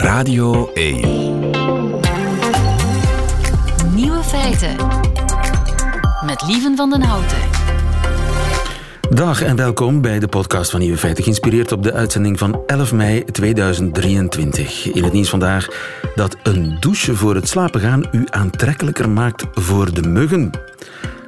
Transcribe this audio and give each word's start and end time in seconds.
Radio 0.00 0.70
1. 0.72 1.00
Nieuwe 3.94 4.22
feiten. 4.22 4.76
Met 6.26 6.42
Lieven 6.46 6.76
van 6.76 6.90
den 6.90 7.02
Houten. 7.02 7.38
Dag 9.10 9.42
en 9.42 9.56
welkom 9.56 10.00
bij 10.00 10.18
de 10.18 10.28
podcast 10.28 10.70
van 10.70 10.80
Nieuwe 10.80 10.96
Feiten, 10.96 11.22
geïnspireerd 11.22 11.72
op 11.72 11.82
de 11.82 11.92
uitzending 11.92 12.38
van 12.38 12.62
11 12.66 12.92
mei 12.92 13.24
2023. 13.24 14.92
In 14.92 15.04
het 15.04 15.12
nieuws 15.12 15.28
vandaag 15.28 15.68
dat 16.14 16.36
een 16.42 16.76
douche 16.80 17.16
voor 17.16 17.34
het 17.34 17.48
slapen 17.48 17.80
gaan 17.80 18.08
u 18.12 18.24
aantrekkelijker 18.30 19.08
maakt 19.08 19.44
voor 19.52 19.94
de 19.94 20.08
muggen 20.08 20.50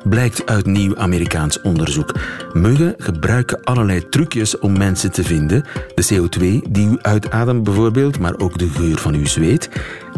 blijkt 0.05 0.47
uit 0.47 0.67
nieuw 0.67 0.97
Amerikaans 0.97 1.61
onderzoek. 1.61 2.15
Muggen 2.53 2.95
gebruiken 2.99 3.65
allerlei 3.65 4.09
trucjes 4.09 4.59
om 4.59 4.79
mensen 4.79 5.13
te 5.13 5.25
vinden. 5.25 5.65
De 5.95 6.15
CO2 6.15 6.71
die 6.71 6.89
u 6.89 6.99
uitademt 7.01 7.63
bijvoorbeeld, 7.63 8.19
maar 8.19 8.39
ook 8.39 8.59
de 8.59 8.69
geur 8.69 8.99
van 8.99 9.15
uw 9.15 9.27
zweet. 9.27 9.69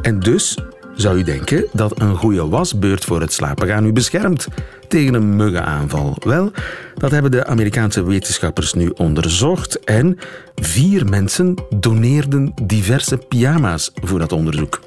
En 0.02 0.20
dus 0.20 0.58
zou 0.94 1.18
u 1.18 1.22
denken 1.22 1.66
dat 1.72 2.00
een 2.00 2.16
goede 2.16 2.48
wasbeurt 2.48 3.04
voor 3.04 3.20
het 3.20 3.32
slapen 3.32 3.66
gaan 3.66 3.86
u 3.86 3.92
beschermt 3.92 4.46
tegen 4.88 5.14
een 5.14 5.36
muggenaanval. 5.36 6.16
Wel, 6.20 6.50
dat 6.94 7.10
hebben 7.10 7.30
de 7.30 7.46
Amerikaanse 7.46 8.04
wetenschappers 8.04 8.72
nu 8.74 8.88
onderzocht 8.88 9.84
en 9.84 10.18
vier 10.54 11.06
mensen 11.06 11.54
doneerden 11.76 12.52
diverse 12.62 13.16
pyjama's 13.16 13.90
voor 13.94 14.18
dat 14.18 14.32
onderzoek. 14.32 14.80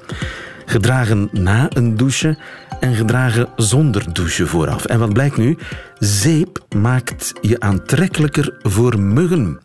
Gedragen 0.66 1.28
na 1.32 1.66
een 1.72 1.96
douche 1.96 2.38
en 2.80 2.94
gedragen 2.94 3.48
zonder 3.56 4.12
douche 4.12 4.46
vooraf. 4.46 4.84
En 4.84 4.98
wat 4.98 5.12
blijkt 5.12 5.36
nu? 5.36 5.56
Zeep 5.98 6.64
maakt 6.76 7.32
je 7.40 7.60
aantrekkelijker 7.60 8.54
voor 8.62 9.00
muggen. 9.00 9.60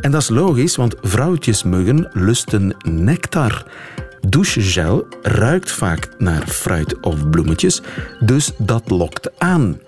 En 0.00 0.10
dat 0.10 0.22
is 0.22 0.28
logisch, 0.28 0.76
want 0.76 0.94
vrouwtjesmuggen 1.02 2.08
lusten 2.12 2.76
nectar. 2.88 3.66
Douchegel 4.28 5.06
ruikt 5.22 5.70
vaak 5.70 6.08
naar 6.18 6.46
fruit 6.46 7.00
of 7.00 7.30
bloemetjes, 7.30 7.82
dus 8.20 8.52
dat 8.58 8.90
lokt 8.90 9.38
aan. 9.38 9.78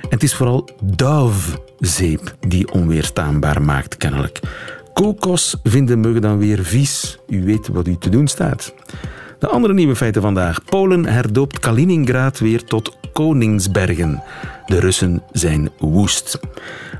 En 0.00 0.08
het 0.08 0.22
is 0.22 0.34
vooral 0.34 0.68
Dove-zeep 0.82 2.34
die 2.48 2.72
onweerstaanbaar 2.72 3.62
maakt, 3.62 3.96
kennelijk. 3.96 4.40
Kokos 4.92 5.56
vinden 5.62 6.00
muggen 6.00 6.22
dan 6.22 6.38
weer 6.38 6.64
vies. 6.64 7.18
U 7.28 7.44
weet 7.44 7.68
wat 7.68 7.86
u 7.86 7.96
te 7.98 8.08
doen 8.08 8.28
staat. 8.28 8.74
De 9.40 9.48
andere 9.48 9.74
nieuwe 9.74 9.96
feiten 9.96 10.22
vandaag. 10.22 10.64
Polen 10.64 11.06
herdoopt 11.06 11.58
Kaliningrad 11.58 12.38
weer 12.38 12.64
tot 12.64 12.96
Koningsbergen. 13.12 14.22
De 14.66 14.80
Russen 14.80 15.22
zijn 15.32 15.70
woest. 15.78 16.40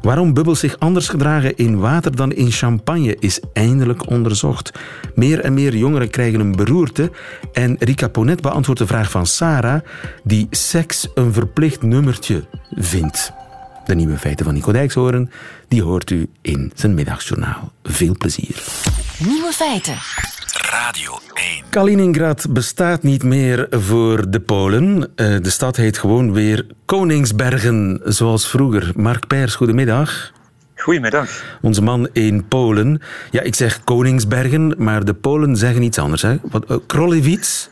Waarom 0.02 0.34
bubbels 0.34 0.60
zich 0.60 0.78
anders 0.78 1.08
gedragen 1.08 1.56
in 1.56 1.78
water 1.78 2.16
dan 2.16 2.32
in 2.32 2.50
champagne 2.50 3.16
is 3.18 3.40
eindelijk 3.52 4.10
onderzocht. 4.10 4.72
Meer 5.14 5.40
en 5.40 5.54
meer 5.54 5.76
jongeren 5.76 6.10
krijgen 6.10 6.40
een 6.40 6.56
beroerte. 6.56 7.10
En 7.52 7.76
Rika 7.78 8.08
Ponet 8.08 8.40
beantwoordt 8.40 8.80
de 8.80 8.86
vraag 8.86 9.10
van 9.10 9.26
Sarah, 9.26 9.80
die 10.24 10.46
seks 10.50 11.08
een 11.14 11.32
verplicht 11.32 11.82
nummertje 11.82 12.44
vindt. 12.70 13.32
De 13.86 13.94
nieuwe 13.94 14.18
feiten 14.18 14.44
van 14.44 14.54
Nico 14.54 14.72
Dijkshoorn, 14.72 15.30
die 15.68 15.82
hoort 15.82 16.10
u 16.10 16.30
in 16.42 16.72
zijn 16.74 16.94
middagjournaal. 16.94 17.72
Veel 17.82 18.14
plezier. 18.18 18.64
Nieuwe 19.18 19.52
feiten. 19.52 19.96
Radio 20.70 21.18
1. 21.34 21.62
Kaliningrad 21.70 22.46
bestaat 22.50 23.02
niet 23.02 23.22
meer 23.22 23.66
voor 23.70 24.30
de 24.30 24.40
Polen. 24.40 25.10
Eh, 25.14 25.26
De 25.42 25.50
stad 25.50 25.76
heet 25.76 25.98
gewoon 25.98 26.32
weer 26.32 26.66
Koningsbergen, 26.84 28.00
zoals 28.04 28.48
vroeger. 28.48 28.92
Mark 28.96 29.26
Pers, 29.26 29.54
goedemiddag. 29.54 30.32
Goedemiddag. 30.76 31.58
Onze 31.60 31.82
man 31.82 32.08
in 32.12 32.48
Polen. 32.48 33.02
Ja, 33.30 33.40
ik 33.40 33.54
zeg 33.54 33.84
Koningsbergen, 33.84 34.74
maar 34.78 35.04
de 35.04 35.14
Polen 35.14 35.56
zeggen 35.56 35.82
iets 35.82 35.98
anders. 35.98 36.22
Hè? 36.22 36.36
Wat, 36.42 36.70
uh, 36.70 36.76
Krolewitz? 36.86 37.68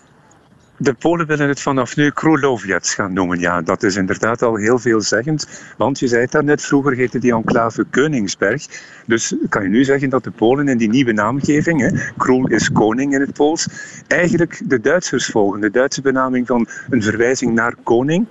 De 0.80 0.94
Polen 0.94 1.26
willen 1.26 1.48
het 1.48 1.60
vanaf 1.60 1.96
nu 1.96 2.10
Królowiec 2.10 2.86
gaan 2.86 3.12
noemen. 3.12 3.38
Ja, 3.38 3.62
dat 3.62 3.82
is 3.82 3.96
inderdaad 3.96 4.42
al 4.42 4.56
heel 4.56 4.78
veelzeggend. 4.78 5.48
Want 5.76 5.98
je 5.98 6.08
zei 6.08 6.22
het 6.22 6.32
daarnet, 6.32 6.62
vroeger 6.62 6.96
heette 6.96 7.18
die 7.18 7.32
enclave 7.32 7.84
Koningsberg. 7.90 8.66
Dus 9.06 9.34
kan 9.48 9.62
je 9.62 9.68
nu 9.68 9.84
zeggen 9.84 10.08
dat 10.08 10.24
de 10.24 10.30
Polen 10.30 10.68
in 10.68 10.78
die 10.78 10.88
nieuwe 10.88 11.12
naamgeving, 11.12 11.80
hè, 11.80 12.54
is 12.54 12.72
koning 12.72 13.14
in 13.14 13.20
het 13.20 13.32
Pools, 13.32 13.68
eigenlijk 14.06 14.60
de 14.64 14.80
Duitsers 14.80 15.26
volgen. 15.26 15.60
De 15.60 15.70
Duitse 15.70 16.00
benaming 16.00 16.46
van 16.46 16.66
een 16.90 17.02
verwijzing 17.02 17.54
naar 17.54 17.74
koning. 17.82 18.26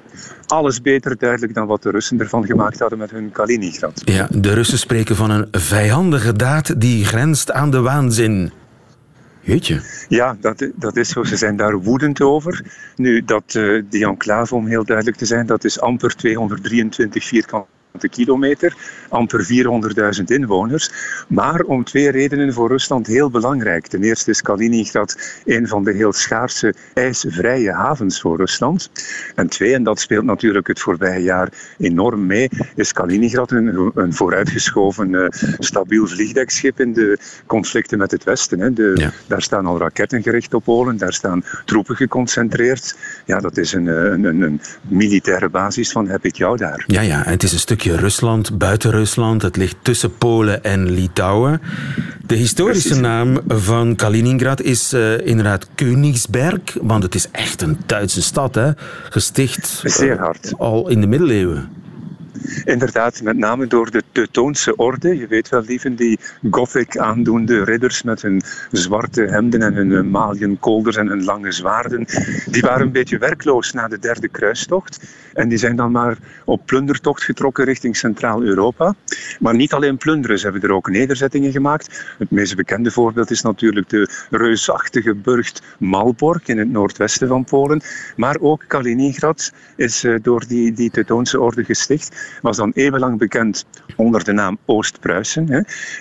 Alles 0.45 0.81
beter 0.81 1.17
duidelijk 1.17 1.53
dan 1.53 1.67
wat 1.67 1.83
de 1.83 1.91
Russen 1.91 2.19
ervan 2.19 2.45
gemaakt 2.45 2.79
hadden 2.79 2.97
met 2.97 3.11
hun 3.11 3.31
Kaliningrad. 3.31 4.01
Ja, 4.05 4.27
de 4.31 4.53
Russen 4.53 4.77
spreken 4.77 5.15
van 5.15 5.29
een 5.29 5.47
vijandige 5.51 6.33
daad 6.33 6.81
die 6.81 7.05
grenst 7.05 7.51
aan 7.51 7.71
de 7.71 7.81
waanzin. 7.81 8.51
Jeetje. 9.47 9.81
Ja, 10.09 10.37
dat, 10.39 10.67
dat 10.75 10.95
is 10.95 11.09
zo. 11.09 11.23
Ze 11.23 11.37
zijn 11.37 11.55
daar 11.55 11.77
woedend 11.77 12.21
over. 12.21 12.63
Nu, 12.95 13.23
dat, 13.25 13.55
eh, 13.55 13.81
die 13.89 14.05
enclave, 14.05 14.55
om 14.55 14.67
heel 14.67 14.85
duidelijk 14.85 15.17
te 15.17 15.25
zijn, 15.25 15.45
dat 15.45 15.63
is 15.63 15.79
amper 15.79 16.15
223 16.15 17.23
vierkante 17.23 17.76
kilometer, 18.09 18.75
amper 19.09 19.45
400.000 20.19 20.23
inwoners. 20.25 20.91
Maar 21.27 21.59
om 21.61 21.83
twee 21.83 22.09
redenen 22.11 22.53
voor 22.53 22.67
Rusland 22.69 23.07
heel 23.07 23.29
belangrijk. 23.29 23.87
Ten 23.87 24.03
eerste 24.03 24.29
is 24.29 24.41
Kaliningrad 24.41 25.39
een 25.45 25.67
van 25.67 25.83
de 25.83 25.93
heel 25.93 26.13
schaarse 26.13 26.73
ijsvrije 26.93 27.73
havens 27.73 28.21
voor 28.21 28.37
Rusland. 28.37 28.89
En 29.35 29.47
twee, 29.47 29.73
en 29.73 29.83
dat 29.83 29.99
speelt 29.99 30.25
natuurlijk 30.25 30.67
het 30.67 30.79
voorbije 30.79 31.23
jaar 31.23 31.49
enorm 31.77 32.25
mee, 32.25 32.49
is 32.75 32.91
Kaliningrad 32.91 33.51
een, 33.51 33.91
een 33.95 34.13
vooruitgeschoven 34.13 35.09
uh, 35.09 35.27
stabiel 35.59 36.07
vliegdekschip 36.07 36.79
in 36.79 36.93
de 36.93 37.17
conflicten 37.45 37.97
met 37.97 38.11
het 38.11 38.23
Westen. 38.23 38.59
Hè. 38.59 38.73
De, 38.73 38.91
Ja. 38.95 39.11
Daar 39.27 39.41
staan 39.41 39.65
al 39.65 39.79
raketten 39.79 40.23
gericht 40.23 40.53
op 40.53 40.63
Polen, 40.63 40.97
daar 40.97 41.13
staan 41.13 41.43
troepen 41.65 41.95
geconcentreerd. 41.95 42.95
Ja, 43.25 43.39
dat 43.39 43.57
is 43.57 43.73
een, 43.73 43.87
eh, 43.87 43.95
een, 43.95 44.23
een, 44.23 44.41
een 44.41 44.61
militaire 44.81 45.49
basis 45.49 45.91
van 45.91 46.07
heb 46.07 46.25
ik 46.25 46.35
jou 46.35 46.57
daar. 46.57 46.83
Ja, 46.87 47.01
ja, 47.01 47.25
en 47.25 47.31
het 47.31 47.43
is 47.43 47.53
een 47.53 47.59
stukje 47.59 47.86
Rusland, 47.95 48.57
buiten 48.57 48.91
Rusland. 48.91 49.41
Het 49.41 49.55
ligt 49.57 49.75
tussen 49.81 50.17
Polen 50.17 50.63
en 50.63 50.89
Litouwen. 50.91 51.61
De 52.25 52.35
historische 52.35 52.87
Precies. 52.87 53.03
naam 53.03 53.39
van 53.47 53.95
Kaliningrad 53.95 54.61
is 54.61 54.93
eh, 54.93 55.25
inderdaad 55.27 55.67
Königsberg, 55.75 56.59
want 56.81 57.03
het 57.03 57.15
is 57.15 57.27
echt 57.31 57.61
een 57.61 57.77
Duitse 57.85 58.21
stad, 58.21 58.55
hè? 58.55 58.71
gesticht 59.09 59.81
eh, 59.83 59.91
Zeer 59.91 60.17
hard. 60.19 60.53
al 60.57 60.89
in 60.89 61.01
de 61.01 61.07
middeleeuwen. 61.07 61.69
Inderdaad, 62.65 63.21
met 63.21 63.37
name 63.37 63.67
door 63.67 63.91
de 63.91 64.03
Teutoonse 64.11 64.75
orde. 64.75 65.17
Je 65.17 65.27
weet 65.27 65.49
wel, 65.49 65.61
lieven, 65.61 65.95
die 65.95 66.19
gothic 66.51 66.97
aandoende 66.97 67.63
ridders 67.63 68.03
met 68.03 68.21
hun 68.21 68.41
zwarte 68.71 69.21
hemden 69.21 69.61
en 69.61 69.73
hun 69.73 70.09
maliënkolders 70.09 70.95
en 70.95 71.07
hun 71.07 71.23
lange 71.23 71.51
zwaarden. 71.51 72.05
Die 72.45 72.61
waren 72.61 72.85
een 72.85 72.91
beetje 72.91 73.17
werkloos 73.17 73.73
na 73.73 73.87
de 73.87 73.99
derde 73.99 74.27
kruistocht. 74.27 74.99
En 75.33 75.49
die 75.49 75.57
zijn 75.57 75.75
dan 75.75 75.91
maar 75.91 76.17
op 76.45 76.65
plundertocht 76.65 77.23
getrokken 77.23 77.65
richting 77.65 77.95
Centraal-Europa. 77.95 78.95
Maar 79.39 79.55
niet 79.55 79.73
alleen 79.73 79.97
plunderen, 79.97 80.39
ze 80.39 80.43
hebben 80.43 80.69
er 80.69 80.75
ook 80.75 80.89
nederzettingen 80.89 81.51
gemaakt. 81.51 82.15
Het 82.17 82.31
meest 82.31 82.55
bekende 82.55 82.91
voorbeeld 82.91 83.31
is 83.31 83.41
natuurlijk 83.41 83.89
de 83.89 84.09
reusachtige 84.29 85.15
burcht 85.15 85.61
Malbork 85.79 86.47
in 86.47 86.57
het 86.57 86.71
noordwesten 86.71 87.27
van 87.27 87.43
Polen. 87.43 87.81
Maar 88.15 88.37
ook 88.39 88.63
Kaliningrad 88.67 89.53
is 89.75 90.03
eh, 90.03 90.15
door 90.21 90.47
die, 90.47 90.73
die 90.73 90.89
Teutoonse 90.89 91.39
orde 91.39 91.63
gesticht. 91.63 92.26
Was 92.41 92.57
dan 92.57 92.71
eeuwenlang 92.73 93.17
bekend 93.17 93.65
onder 93.95 94.23
de 94.23 94.31
naam 94.31 94.57
Oost-Pruisen. 94.65 95.49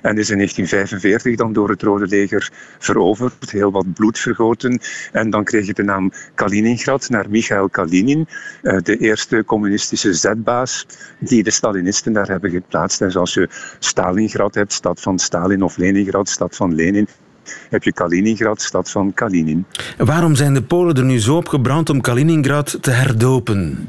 En 0.02 0.18
is 0.18 0.30
in 0.30 0.36
1945 0.36 1.36
dan 1.36 1.52
door 1.52 1.68
het 1.68 1.82
Rode 1.82 2.06
Leger 2.06 2.50
veroverd. 2.78 3.50
Heel 3.50 3.70
wat 3.70 3.94
bloed 3.94 4.18
vergoten. 4.18 4.80
En 5.12 5.30
dan 5.30 5.44
kreeg 5.44 5.66
het 5.66 5.76
de 5.76 5.82
naam 5.82 6.12
Kaliningrad 6.34 7.08
naar 7.08 7.30
Michail 7.30 7.68
Kalinin. 7.68 8.26
eh, 8.62 8.78
de 8.82 8.96
eerste 8.96 9.42
communistische 9.46 10.14
zetbaas 10.14 10.86
die 11.18 11.42
de 11.42 11.50
Stalinisten 11.50 12.12
daar 12.12 12.28
hebben 12.28 12.50
geplaatst. 12.50 13.00
En 13.00 13.10
zoals 13.10 13.34
je 13.34 13.48
Stalingrad 13.78 14.54
hebt, 14.54 14.72
stad 14.72 15.00
van 15.00 15.18
Stalin, 15.18 15.62
of 15.62 15.76
Leningrad, 15.76 16.28
stad 16.28 16.56
van 16.56 16.74
Lenin, 16.74 17.08
heb 17.70 17.82
je 17.82 17.92
Kaliningrad, 17.92 18.62
stad 18.62 18.90
van 18.90 19.14
Kalinin. 19.14 19.66
Waarom 19.96 20.34
zijn 20.34 20.54
de 20.54 20.62
Polen 20.62 20.94
er 20.94 21.04
nu 21.04 21.20
zo 21.20 21.36
op 21.36 21.48
gebrand 21.48 21.90
om 21.90 22.00
Kaliningrad 22.00 22.78
te 22.80 22.90
herdopen? 22.90 23.88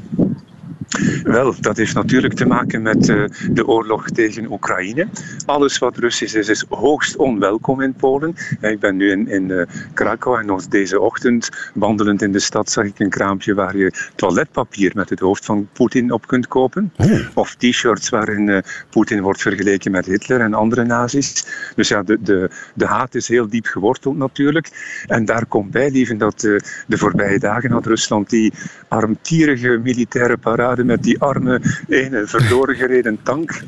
Wel, 1.28 1.54
dat 1.60 1.76
heeft 1.76 1.94
natuurlijk 1.94 2.34
te 2.34 2.46
maken 2.46 2.82
met 2.82 3.08
eh, 3.08 3.24
de 3.50 3.66
oorlog 3.66 4.10
tegen 4.10 4.52
Oekraïne. 4.52 5.08
Alles 5.46 5.78
wat 5.78 5.96
Russisch 5.96 6.34
is, 6.34 6.48
is 6.48 6.64
hoogst 6.68 7.16
onwelkom 7.16 7.80
in 7.80 7.94
Polen. 7.94 8.34
Eh, 8.60 8.70
Ik 8.70 8.80
ben 8.80 8.96
nu 8.96 9.10
in, 9.10 9.28
in 9.28 9.50
eh, 9.50 9.66
Krakau 9.94 10.40
en 10.40 10.46
nog 10.46 10.66
deze 10.66 11.00
ochtend, 11.00 11.70
wandelend 11.74 12.22
in 12.22 12.32
de 12.32 12.38
stad, 12.38 12.70
zag 12.70 12.84
ik 12.84 12.98
een 12.98 13.10
kraampje 13.10 13.54
waar 13.54 13.76
je 13.76 13.92
toiletpapier 14.14 14.92
met 14.94 15.10
het 15.10 15.20
hoofd 15.20 15.44
van 15.44 15.68
Poetin 15.72 16.12
op 16.12 16.26
kunt 16.26 16.46
kopen. 16.46 16.92
Of 17.34 17.54
t-shirts 17.54 18.08
waarin 18.08 18.62
Poetin 18.90 19.22
wordt 19.22 19.42
vergeleken 19.42 19.90
met 19.90 20.06
Hitler 20.06 20.40
en 20.40 20.54
andere 20.54 20.84
nazi's. 20.84 21.44
Dus 21.74 21.88
ja, 21.88 22.02
de, 22.02 22.18
de, 22.20 22.50
de 22.74 22.86
haat 22.86 23.14
is 23.14 23.28
heel 23.28 23.48
diep 23.48 23.66
geworteld 23.66 24.16
natuurlijk. 24.16 24.70
En 25.06 25.24
daar 25.24 25.46
komt 25.46 25.70
bij, 25.70 25.90
lieven, 25.90 26.18
dat 26.18 26.40
de 26.40 26.98
voorbije 26.98 27.38
dagen 27.38 27.70
had 27.70 27.86
Rusland 27.86 28.30
die 28.30 28.52
armtierige 28.88 29.80
militaire 29.82 30.36
parade 30.36 30.84
met 30.84 31.02
die 31.02 31.17
die 31.18 31.28
arme 31.28 31.60
ene 31.88 32.26
verloren 32.26 32.74
gereden 32.74 33.18
tank. 33.22 33.62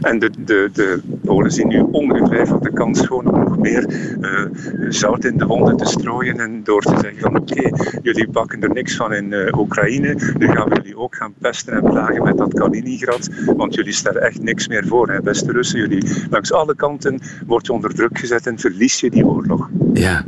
En 0.00 0.18
de, 0.18 0.30
de, 0.44 0.70
de 0.72 1.00
Polen 1.24 1.50
zien 1.50 1.68
nu 1.68 1.80
ongetwijfeld 1.80 2.62
de 2.62 2.72
kans 2.72 3.00
gewoon 3.00 3.26
om 3.26 3.44
nog 3.44 3.58
meer 3.58 3.86
uh, 4.20 4.46
zout 4.88 5.24
in 5.24 5.38
de 5.38 5.46
wonden 5.46 5.76
te 5.76 5.84
strooien 5.84 6.40
en 6.40 6.64
door 6.64 6.82
te 6.82 6.94
zeggen 7.00 7.20
van 7.20 7.36
oké, 7.36 7.70
jullie 8.02 8.30
pakken 8.30 8.62
er 8.62 8.72
niks 8.72 8.96
van 8.96 9.12
in 9.12 9.32
uh, 9.32 9.58
Oekraïne, 9.58 10.34
nu 10.38 10.46
gaan 10.46 10.68
we 10.68 10.74
jullie 10.74 10.98
ook 10.98 11.16
gaan 11.16 11.34
pesten 11.38 11.74
en 11.74 11.82
plagen 11.82 12.22
met 12.22 12.36
dat 12.36 12.54
Kaliningrad, 12.54 13.28
want 13.56 13.74
jullie 13.74 13.92
stellen 13.92 14.22
echt 14.22 14.42
niks 14.42 14.68
meer 14.68 14.86
voor. 14.86 15.10
Hè. 15.10 15.20
Beste 15.20 15.52
Russen, 15.52 15.78
jullie 15.78 16.26
langs 16.30 16.52
alle 16.52 16.74
kanten 16.74 17.20
wordt 17.46 17.66
je 17.66 17.72
onder 17.72 17.94
druk 17.94 18.18
gezet 18.18 18.46
en 18.46 18.58
verlies 18.58 19.00
je 19.00 19.10
die 19.10 19.26
oorlog. 19.26 19.68
Ja. 19.92 20.24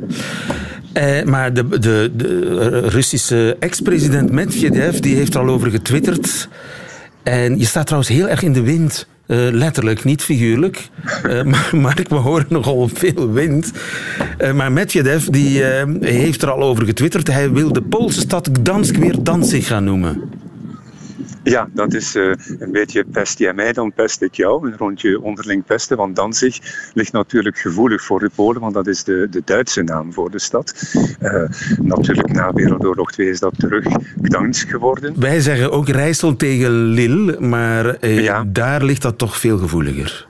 Eh, 0.98 1.24
maar 1.24 1.52
de, 1.52 1.78
de, 1.78 2.10
de 2.14 2.80
Russische 2.88 3.56
ex-president 3.60 4.30
Medvedev 4.30 4.98
die 4.98 5.16
heeft 5.16 5.34
er 5.34 5.40
al 5.40 5.48
over 5.48 5.70
getwitterd. 5.70 6.48
En 7.22 7.58
je 7.58 7.64
staat 7.64 7.86
trouwens 7.86 8.12
heel 8.12 8.28
erg 8.28 8.42
in 8.42 8.52
de 8.52 8.62
wind. 8.62 9.06
Uh, 9.26 9.38
letterlijk, 9.50 10.04
niet 10.04 10.22
figuurlijk. 10.22 10.88
Uh, 11.26 11.42
maar, 11.52 11.70
maar 11.72 11.98
we 12.08 12.14
horen 12.14 12.46
nogal 12.48 12.88
veel 12.88 13.32
wind. 13.32 13.72
Maar 14.54 14.72
Medvedev 14.72 15.24
die, 15.24 15.62
heeft 16.00 16.42
er 16.42 16.50
al 16.50 16.62
over 16.62 16.84
getwitterd. 16.84 17.26
Hij 17.26 17.50
wil 17.50 17.72
de 17.72 17.82
Poolse 17.82 18.20
stad 18.20 18.50
Gdansk 18.52 18.96
weer 18.96 19.22
Danzig 19.22 19.66
gaan 19.66 19.84
noemen. 19.84 20.22
Ja, 21.50 21.68
dat 21.72 21.94
is 21.94 22.16
uh, 22.16 22.32
een 22.58 22.72
beetje 22.72 23.04
pest 23.04 23.38
jij 23.38 23.54
mij, 23.54 23.72
dan 23.72 23.92
pest 23.92 24.22
ik 24.22 24.34
jou. 24.34 24.66
Een 24.66 24.76
rondje 24.76 25.20
onderling 25.20 25.64
pesten, 25.64 25.96
want 25.96 26.16
Danzig 26.16 26.58
ligt 26.94 27.12
natuurlijk 27.12 27.58
gevoelig 27.58 28.02
voor 28.02 28.18
de 28.18 28.30
Polen, 28.34 28.60
want 28.60 28.74
dat 28.74 28.86
is 28.86 29.04
de, 29.04 29.26
de 29.30 29.42
Duitse 29.44 29.82
naam 29.82 30.12
voor 30.12 30.30
de 30.30 30.38
stad. 30.38 30.92
Uh, 31.20 31.48
natuurlijk 31.80 32.32
na 32.32 32.52
Wereldoorlog 32.52 33.12
2 33.12 33.28
is 33.28 33.40
dat 33.40 33.58
terug 33.58 33.84
Gdansk 34.22 34.68
geworden. 34.68 35.20
Wij 35.20 35.40
zeggen 35.40 35.72
ook 35.72 35.88
Rijssel 35.88 36.36
tegen 36.36 36.70
Lille, 36.70 37.40
maar 37.40 37.96
uh, 38.00 38.22
ja. 38.22 38.44
daar 38.46 38.84
ligt 38.84 39.02
dat 39.02 39.18
toch 39.18 39.36
veel 39.36 39.58
gevoeliger. 39.58 40.26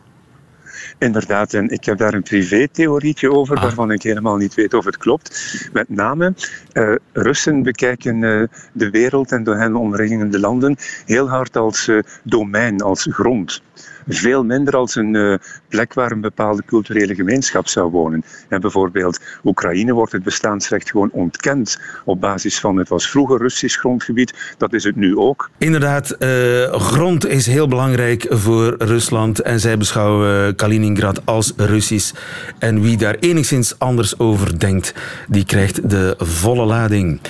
Inderdaad, 0.99 1.55
en 1.55 1.69
ik 1.69 1.85
heb 1.85 1.99
daar 1.99 2.15
een 2.15 2.23
privé-theorietje 2.23 3.33
over, 3.33 3.57
ah. 3.57 3.63
waarvan 3.63 3.91
ik 3.91 4.03
helemaal 4.03 4.37
niet 4.37 4.55
weet 4.55 4.75
of 4.75 4.85
het 4.85 4.97
klopt. 4.97 5.69
Met 5.73 5.89
name, 5.89 6.35
uh, 6.73 6.95
Russen 7.13 7.63
bekijken 7.63 8.23
uh, 8.23 8.43
de 8.73 8.91
wereld 8.91 9.33
en 9.33 9.45
de 9.45 9.57
hen 9.57 9.77
omringende 9.77 10.39
landen 10.39 10.77
heel 11.07 11.29
hard 11.29 11.57
als 11.57 11.89
uh, 11.89 12.03
domein, 12.23 12.81
als 12.81 13.07
grond 13.11 13.63
veel 14.09 14.45
minder 14.45 14.77
als 14.77 14.95
een 14.95 15.15
uh, 15.15 15.35
plek 15.69 15.95
waar 15.95 16.11
een 16.11 16.21
bepaalde 16.21 16.63
culturele 16.67 17.15
gemeenschap 17.15 17.69
zou 17.69 17.91
wonen. 17.91 18.25
En 18.49 18.61
bijvoorbeeld 18.61 19.21
Oekraïne 19.45 19.93
wordt 19.93 20.13
het 20.13 20.23
bestaansrecht 20.23 20.91
gewoon 20.91 21.11
ontkend 21.13 21.81
op 22.05 22.21
basis 22.21 22.61
van 22.61 22.77
het 22.77 22.89
was 22.89 23.11
vroeger 23.11 23.39
Russisch 23.39 23.79
grondgebied, 23.79 24.55
dat 24.59 24.73
is 24.73 24.85
het 24.85 24.97
nu 24.97 25.17
ook. 25.17 25.51
Inderdaad, 25.59 26.17
uh, 26.19 26.73
grond 26.73 27.27
is 27.27 27.47
heel 27.47 27.69
belangrijk 27.69 28.27
voor 28.29 28.75
Rusland 28.79 29.41
en 29.41 29.61
zij 29.61 29.79
beschouwen 29.79 30.55
Kaliningrad 30.55 31.27
als 31.27 31.53
Russisch. 31.57 32.13
En 32.59 32.81
wie 32.81 32.97
daar 32.97 33.17
enigszins 33.21 33.79
anders 33.79 34.19
over 34.19 34.59
denkt, 34.59 34.95
die 35.29 35.45
krijgt 35.45 35.91
de 35.91 36.15
volle 36.19 36.65
lading. 36.65 37.21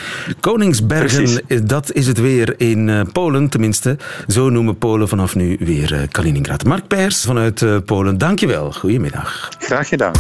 Koningsbergen, 0.40 1.22
Precies. 1.22 1.62
dat 1.64 1.92
is 1.92 2.06
het 2.06 2.20
weer 2.20 2.54
in 2.56 3.08
Polen, 3.12 3.48
tenminste. 3.48 3.96
Zo 4.26 4.48
noemen 4.50 4.78
Polen 4.78 5.08
vanaf 5.08 5.34
nu 5.34 5.56
weer 5.60 6.06
Kaliningrad. 6.10 6.64
Mark 6.68 6.86
Pers 6.86 7.24
vanuit 7.24 7.60
uh, 7.60 7.76
Polen, 7.84 8.18
dankjewel. 8.18 8.72
Goedemiddag. 8.72 9.48
Graag 9.58 9.88
gedaan. 9.88 10.12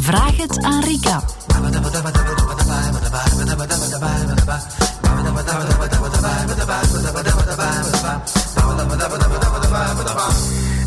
Vraag 0.00 0.36
het 0.36 0.62
aan 0.62 0.82
Rika. 0.82 1.22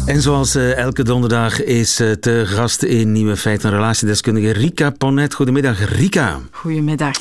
En 0.06 0.22
zoals 0.22 0.56
uh, 0.56 0.78
elke 0.78 1.04
donderdag 1.04 1.64
is 1.64 2.02
uh, 2.02 2.12
te 2.12 2.44
gast 2.46 2.84
in 2.84 3.12
Nieuwe 3.12 3.38
Feiten 3.38 3.70
relatiedeskundige 3.70 4.52
Rika 4.52 4.90
Ponet. 4.90 5.34
Goedemiddag, 5.34 5.98
Rika. 5.98 6.40
Goedemiddag. 6.52 7.18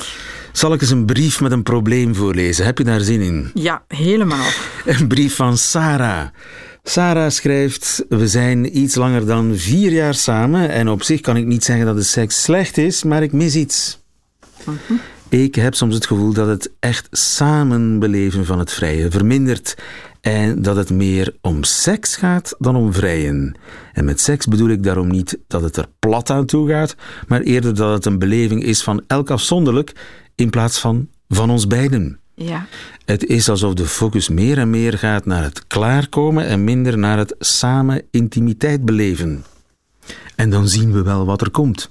Zal 0.57 0.73
ik 0.73 0.81
eens 0.81 0.89
een 0.89 1.05
brief 1.05 1.41
met 1.41 1.51
een 1.51 1.63
probleem 1.63 2.15
voorlezen? 2.15 2.65
Heb 2.65 2.77
je 2.77 2.83
daar 2.83 2.99
zin 2.99 3.21
in? 3.21 3.51
Ja, 3.53 3.83
helemaal. 3.87 4.45
Een 4.85 5.07
brief 5.07 5.35
van 5.35 5.57
Sarah. 5.57 6.27
Sarah 6.83 7.29
schrijft: 7.29 8.05
We 8.09 8.27
zijn 8.27 8.77
iets 8.77 8.95
langer 8.95 9.25
dan 9.25 9.55
vier 9.55 9.91
jaar 9.91 10.13
samen 10.13 10.69
en 10.69 10.89
op 10.89 11.03
zich 11.03 11.21
kan 11.21 11.37
ik 11.37 11.45
niet 11.45 11.63
zeggen 11.63 11.85
dat 11.85 11.95
de 11.95 12.03
seks 12.03 12.43
slecht 12.43 12.77
is, 12.77 13.03
maar 13.03 13.23
ik 13.23 13.31
mis 13.31 13.55
iets. 13.55 13.99
Mm 14.65 14.99
Ik 15.29 15.55
heb 15.55 15.75
soms 15.75 15.95
het 15.95 16.05
gevoel 16.05 16.33
dat 16.33 16.47
het 16.47 16.71
echt 16.79 17.07
samen 17.11 17.99
beleven 17.99 18.45
van 18.45 18.59
het 18.59 18.73
vrije 18.73 19.11
vermindert 19.11 19.75
en 20.27 20.61
dat 20.61 20.75
het 20.75 20.89
meer 20.89 21.35
om 21.41 21.63
seks 21.63 22.15
gaat 22.15 22.55
dan 22.59 22.75
om 22.75 22.93
vrijen. 22.93 23.55
En 23.93 24.05
met 24.05 24.19
seks 24.19 24.45
bedoel 24.45 24.69
ik 24.69 24.83
daarom 24.83 25.07
niet 25.07 25.37
dat 25.47 25.61
het 25.61 25.77
er 25.77 25.87
plat 25.99 26.29
aan 26.29 26.45
toe 26.45 26.69
gaat, 26.69 26.95
maar 27.27 27.41
eerder 27.41 27.75
dat 27.75 27.93
het 27.93 28.05
een 28.05 28.19
beleving 28.19 28.63
is 28.63 28.83
van 28.83 29.03
elk 29.07 29.29
afzonderlijk 29.29 29.91
in 30.35 30.49
plaats 30.49 30.79
van 30.79 31.07
van 31.27 31.49
ons 31.49 31.67
beiden. 31.67 32.19
Ja. 32.35 32.65
Het 33.05 33.25
is 33.25 33.49
alsof 33.49 33.73
de 33.73 33.85
focus 33.85 34.29
meer 34.29 34.57
en 34.57 34.69
meer 34.69 34.97
gaat 34.97 35.25
naar 35.25 35.43
het 35.43 35.67
klaarkomen 35.67 36.45
en 36.45 36.63
minder 36.63 36.97
naar 36.97 37.17
het 37.17 37.35
samen 37.39 38.03
intimiteit 38.11 38.85
beleven. 38.85 39.43
En 40.35 40.49
dan 40.49 40.67
zien 40.67 40.91
we 40.91 41.01
wel 41.01 41.25
wat 41.25 41.41
er 41.41 41.51
komt. 41.51 41.89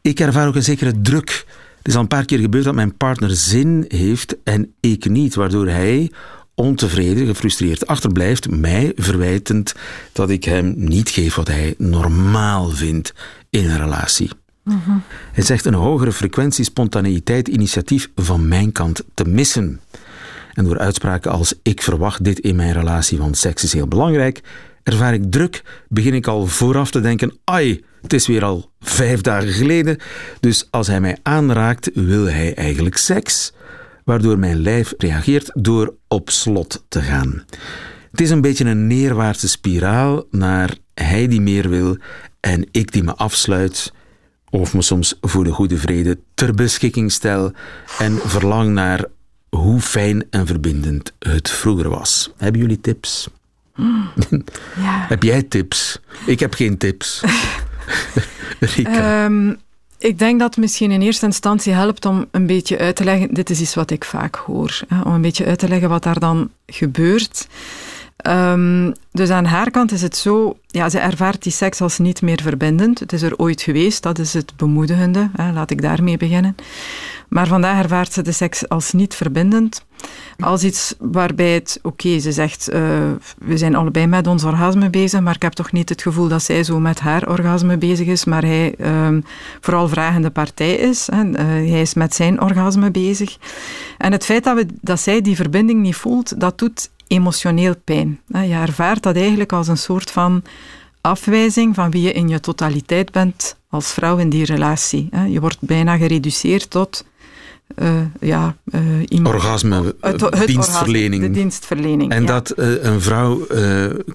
Ik 0.00 0.20
ervaar 0.20 0.48
ook 0.48 0.54
een 0.54 0.62
zekere 0.62 1.00
druk. 1.00 1.44
Het 1.78 1.88
is 1.88 1.94
al 1.94 2.00
een 2.00 2.08
paar 2.08 2.24
keer 2.24 2.38
gebeurd 2.38 2.64
dat 2.64 2.74
mijn 2.74 2.96
partner 2.96 3.30
zin 3.36 3.84
heeft 3.88 4.36
en 4.42 4.74
ik 4.80 5.08
niet, 5.08 5.34
waardoor 5.34 5.68
hij 5.68 6.10
ontevreden, 6.56 7.26
gefrustreerd 7.26 7.86
achterblijft, 7.86 8.50
mij 8.50 8.92
verwijtend 8.96 9.74
dat 10.12 10.30
ik 10.30 10.44
hem 10.44 10.74
niet 10.76 11.08
geef 11.08 11.34
wat 11.34 11.48
hij 11.48 11.74
normaal 11.78 12.68
vindt 12.68 13.14
in 13.50 13.70
een 13.70 13.78
relatie. 13.78 14.30
Hij 15.32 15.44
zegt 15.44 15.64
een 15.64 15.74
hogere 15.74 16.12
frequentie 16.12 16.64
spontaneïteit 16.64 17.48
initiatief 17.48 18.10
van 18.14 18.48
mijn 18.48 18.72
kant 18.72 19.02
te 19.14 19.24
missen. 19.24 19.80
En 20.54 20.64
door 20.64 20.78
uitspraken 20.78 21.30
als 21.30 21.54
ik 21.62 21.82
verwacht 21.82 22.24
dit 22.24 22.38
in 22.38 22.56
mijn 22.56 22.72
relatie, 22.72 23.18
want 23.18 23.36
seks 23.36 23.64
is 23.64 23.72
heel 23.72 23.88
belangrijk, 23.88 24.40
ervaar 24.82 25.14
ik 25.14 25.30
druk, 25.30 25.62
begin 25.88 26.14
ik 26.14 26.26
al 26.26 26.46
vooraf 26.46 26.90
te 26.90 27.00
denken, 27.00 27.38
ai, 27.44 27.84
het 28.02 28.12
is 28.12 28.26
weer 28.26 28.44
al 28.44 28.70
vijf 28.80 29.20
dagen 29.20 29.52
geleden, 29.52 29.98
dus 30.40 30.68
als 30.70 30.86
hij 30.86 31.00
mij 31.00 31.18
aanraakt, 31.22 31.90
wil 31.94 32.24
hij 32.24 32.54
eigenlijk 32.54 32.96
seks, 32.96 33.52
waardoor 34.06 34.38
mijn 34.38 34.60
lijf 34.60 34.94
reageert 34.98 35.50
door 35.54 35.94
op 36.08 36.30
slot 36.30 36.84
te 36.88 37.02
gaan. 37.02 37.44
Het 38.10 38.20
is 38.20 38.30
een 38.30 38.40
beetje 38.40 38.64
een 38.64 38.86
neerwaartse 38.86 39.48
spiraal 39.48 40.24
naar 40.30 40.76
hij 40.94 41.28
die 41.28 41.40
meer 41.40 41.68
wil 41.68 41.96
en 42.40 42.66
ik 42.70 42.92
die 42.92 43.02
me 43.02 43.14
afsluit 43.14 43.92
of 44.50 44.74
me 44.74 44.82
soms 44.82 45.18
voor 45.20 45.44
de 45.44 45.50
goede 45.50 45.76
vrede 45.76 46.18
ter 46.34 46.54
beschikking 46.54 47.12
stel 47.12 47.52
en 47.98 48.18
verlang 48.18 48.72
naar 48.72 49.04
hoe 49.48 49.80
fijn 49.80 50.26
en 50.30 50.46
verbindend 50.46 51.12
het 51.18 51.50
vroeger 51.50 51.88
was. 51.88 52.32
Hebben 52.36 52.60
jullie 52.60 52.80
tips? 52.80 53.28
Ja. 53.74 55.06
heb 55.12 55.22
jij 55.22 55.42
tips? 55.42 56.00
Ik 56.26 56.40
heb 56.40 56.54
geen 56.54 56.78
tips. 56.78 57.22
um, 58.86 59.56
ik 59.98 60.18
denk 60.18 60.38
dat 60.38 60.48
het 60.48 60.58
misschien 60.58 60.90
in 60.90 61.02
eerste 61.02 61.26
instantie 61.26 61.72
helpt 61.72 62.04
om 62.06 62.26
een 62.30 62.46
beetje 62.46 62.78
uit 62.78 62.96
te 62.96 63.04
leggen, 63.04 63.34
dit 63.34 63.50
is 63.50 63.60
iets 63.60 63.74
wat 63.74 63.90
ik 63.90 64.04
vaak 64.04 64.34
hoor, 64.36 64.80
hè, 64.88 65.00
om 65.00 65.12
een 65.12 65.20
beetje 65.20 65.44
uit 65.46 65.58
te 65.58 65.68
leggen 65.68 65.88
wat 65.88 66.02
daar 66.02 66.18
dan 66.18 66.50
gebeurt. 66.66 67.46
Um, 68.26 68.92
dus 69.12 69.30
aan 69.30 69.44
haar 69.44 69.70
kant 69.70 69.92
is 69.92 70.02
het 70.02 70.16
zo, 70.16 70.56
ja, 70.66 70.88
ze 70.88 70.98
ervaart 70.98 71.42
die 71.42 71.52
seks 71.52 71.80
als 71.80 71.98
niet 71.98 72.22
meer 72.22 72.42
verbindend. 72.42 72.98
Het 72.98 73.12
is 73.12 73.22
er 73.22 73.36
ooit 73.36 73.62
geweest, 73.62 74.02
dat 74.02 74.18
is 74.18 74.32
het 74.32 74.56
bemoedigende. 74.56 75.30
Hè, 75.36 75.52
laat 75.52 75.70
ik 75.70 75.82
daarmee 75.82 76.16
beginnen. 76.16 76.56
Maar 77.28 77.46
vandaag 77.46 77.82
ervaart 77.82 78.12
ze 78.12 78.22
de 78.22 78.32
seks 78.32 78.68
als 78.68 78.92
niet 78.92 79.14
verbindend. 79.14 79.84
Als 80.38 80.64
iets 80.64 80.94
waarbij 80.98 81.54
het, 81.54 81.78
oké, 81.82 82.18
ze 82.18 82.32
zegt, 82.32 82.72
uh, 82.72 82.78
we 83.38 83.56
zijn 83.56 83.74
allebei 83.74 84.06
met 84.06 84.26
ons 84.26 84.44
orgasme 84.44 84.90
bezig, 84.90 85.20
maar 85.20 85.34
ik 85.34 85.42
heb 85.42 85.52
toch 85.52 85.72
niet 85.72 85.88
het 85.88 86.02
gevoel 86.02 86.28
dat 86.28 86.42
zij 86.42 86.64
zo 86.64 86.80
met 86.80 87.00
haar 87.00 87.28
orgasme 87.28 87.76
bezig 87.76 88.06
is, 88.06 88.24
maar 88.24 88.42
hij 88.42 88.74
um, 88.80 89.24
vooral 89.60 89.88
vragende 89.88 90.30
partij 90.30 90.74
is. 90.74 91.08
Hè. 91.12 91.24
Uh, 91.24 91.36
hij 91.70 91.80
is 91.80 91.94
met 91.94 92.14
zijn 92.14 92.40
orgasme 92.40 92.90
bezig. 92.90 93.36
En 93.98 94.12
het 94.12 94.24
feit 94.24 94.44
dat, 94.44 94.56
we, 94.56 94.66
dat 94.80 95.00
zij 95.00 95.20
die 95.20 95.36
verbinding 95.36 95.80
niet 95.80 95.96
voelt, 95.96 96.40
dat 96.40 96.58
doet 96.58 96.90
emotioneel 97.06 97.74
pijn. 97.84 98.20
Je 98.26 98.54
ervaart 98.54 99.02
dat 99.02 99.16
eigenlijk 99.16 99.52
als 99.52 99.68
een 99.68 99.78
soort 99.78 100.10
van 100.10 100.42
afwijzing 101.00 101.74
van 101.74 101.90
wie 101.90 102.02
je 102.02 102.12
in 102.12 102.28
je 102.28 102.40
totaliteit 102.40 103.12
bent 103.12 103.56
als 103.70 103.92
vrouw 103.92 104.16
in 104.16 104.28
die 104.28 104.44
relatie. 104.44 105.08
Je 105.28 105.40
wordt 105.40 105.60
bijna 105.60 105.96
gereduceerd 105.96 106.70
tot 106.70 107.04
uh, 107.74 107.90
ja, 108.20 108.56
uh, 108.64 108.80
iemand... 109.08 109.34
Orgasme, 109.34 109.94
het, 110.00 110.20
het 110.20 110.46
dienstverlening. 110.46 111.12
Orgasme, 111.12 111.28
de 111.28 111.30
dienstverlening, 111.30 112.12
En 112.12 112.20
ja. 112.20 112.26
dat 112.26 112.52
uh, 112.56 112.84
een 112.84 113.00
vrouw 113.00 113.46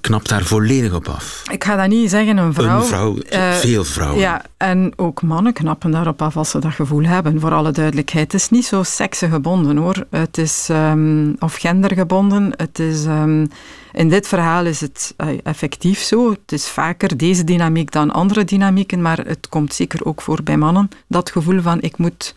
knapt 0.02 0.30
daar 0.30 0.44
volledig 0.44 0.94
op 0.94 1.08
af. 1.08 1.44
Ik 1.52 1.64
ga 1.64 1.76
dat 1.76 1.88
niet 1.88 2.10
zeggen, 2.10 2.38
een 2.38 2.54
vrouw. 2.54 2.80
Een 2.80 2.86
vrouw, 2.86 3.16
veel 3.52 3.84
vrouwen. 3.84 4.20
Ja, 4.20 4.46
en 4.58 4.94
ook 4.96 5.22
mannen 5.22 5.54
knappen 5.54 5.92
daarop 5.92 6.22
af 6.22 6.38
als 6.38 6.50
ze 6.50 6.60
dat 6.60 6.74
gevoel 6.74 7.04
hebben, 7.04 7.40
voor 7.40 7.54
alle 7.54 7.72
duidelijkheid. 7.72 8.32
Het 8.32 8.42
is 8.42 8.50
niet 8.50 8.66
zo 8.66 8.84
seksgebonden 8.84 9.78
hoor. 9.78 10.06
Het 10.10 10.38
is, 10.38 10.68
um, 10.72 11.36
of 11.40 11.56
gendergebonden. 11.56 12.54
Het 12.56 12.80
is... 12.80 13.06
Um, 13.06 13.48
in 13.94 14.10
dit 14.10 14.28
verhaal 14.28 14.66
is 14.66 14.82
het 14.82 15.16
effectief 15.44 16.00
zo. 16.00 16.30
Het 16.30 16.52
is 16.52 16.68
vaker 16.68 17.18
deze 17.18 17.44
dynamiek 17.44 17.92
dan 17.92 18.12
andere 18.12 18.44
dynamieken, 18.44 19.02
maar 19.02 19.18
het 19.18 19.50
komt 19.50 19.74
zeker 19.74 20.06
ook 20.06 20.22
voor 20.22 20.44
bij 20.44 20.58
mannen. 20.58 20.90
Dat 21.08 21.32
gevoel 21.32 21.62
van 21.62 21.82
ik 21.82 21.98
moet, 21.98 22.36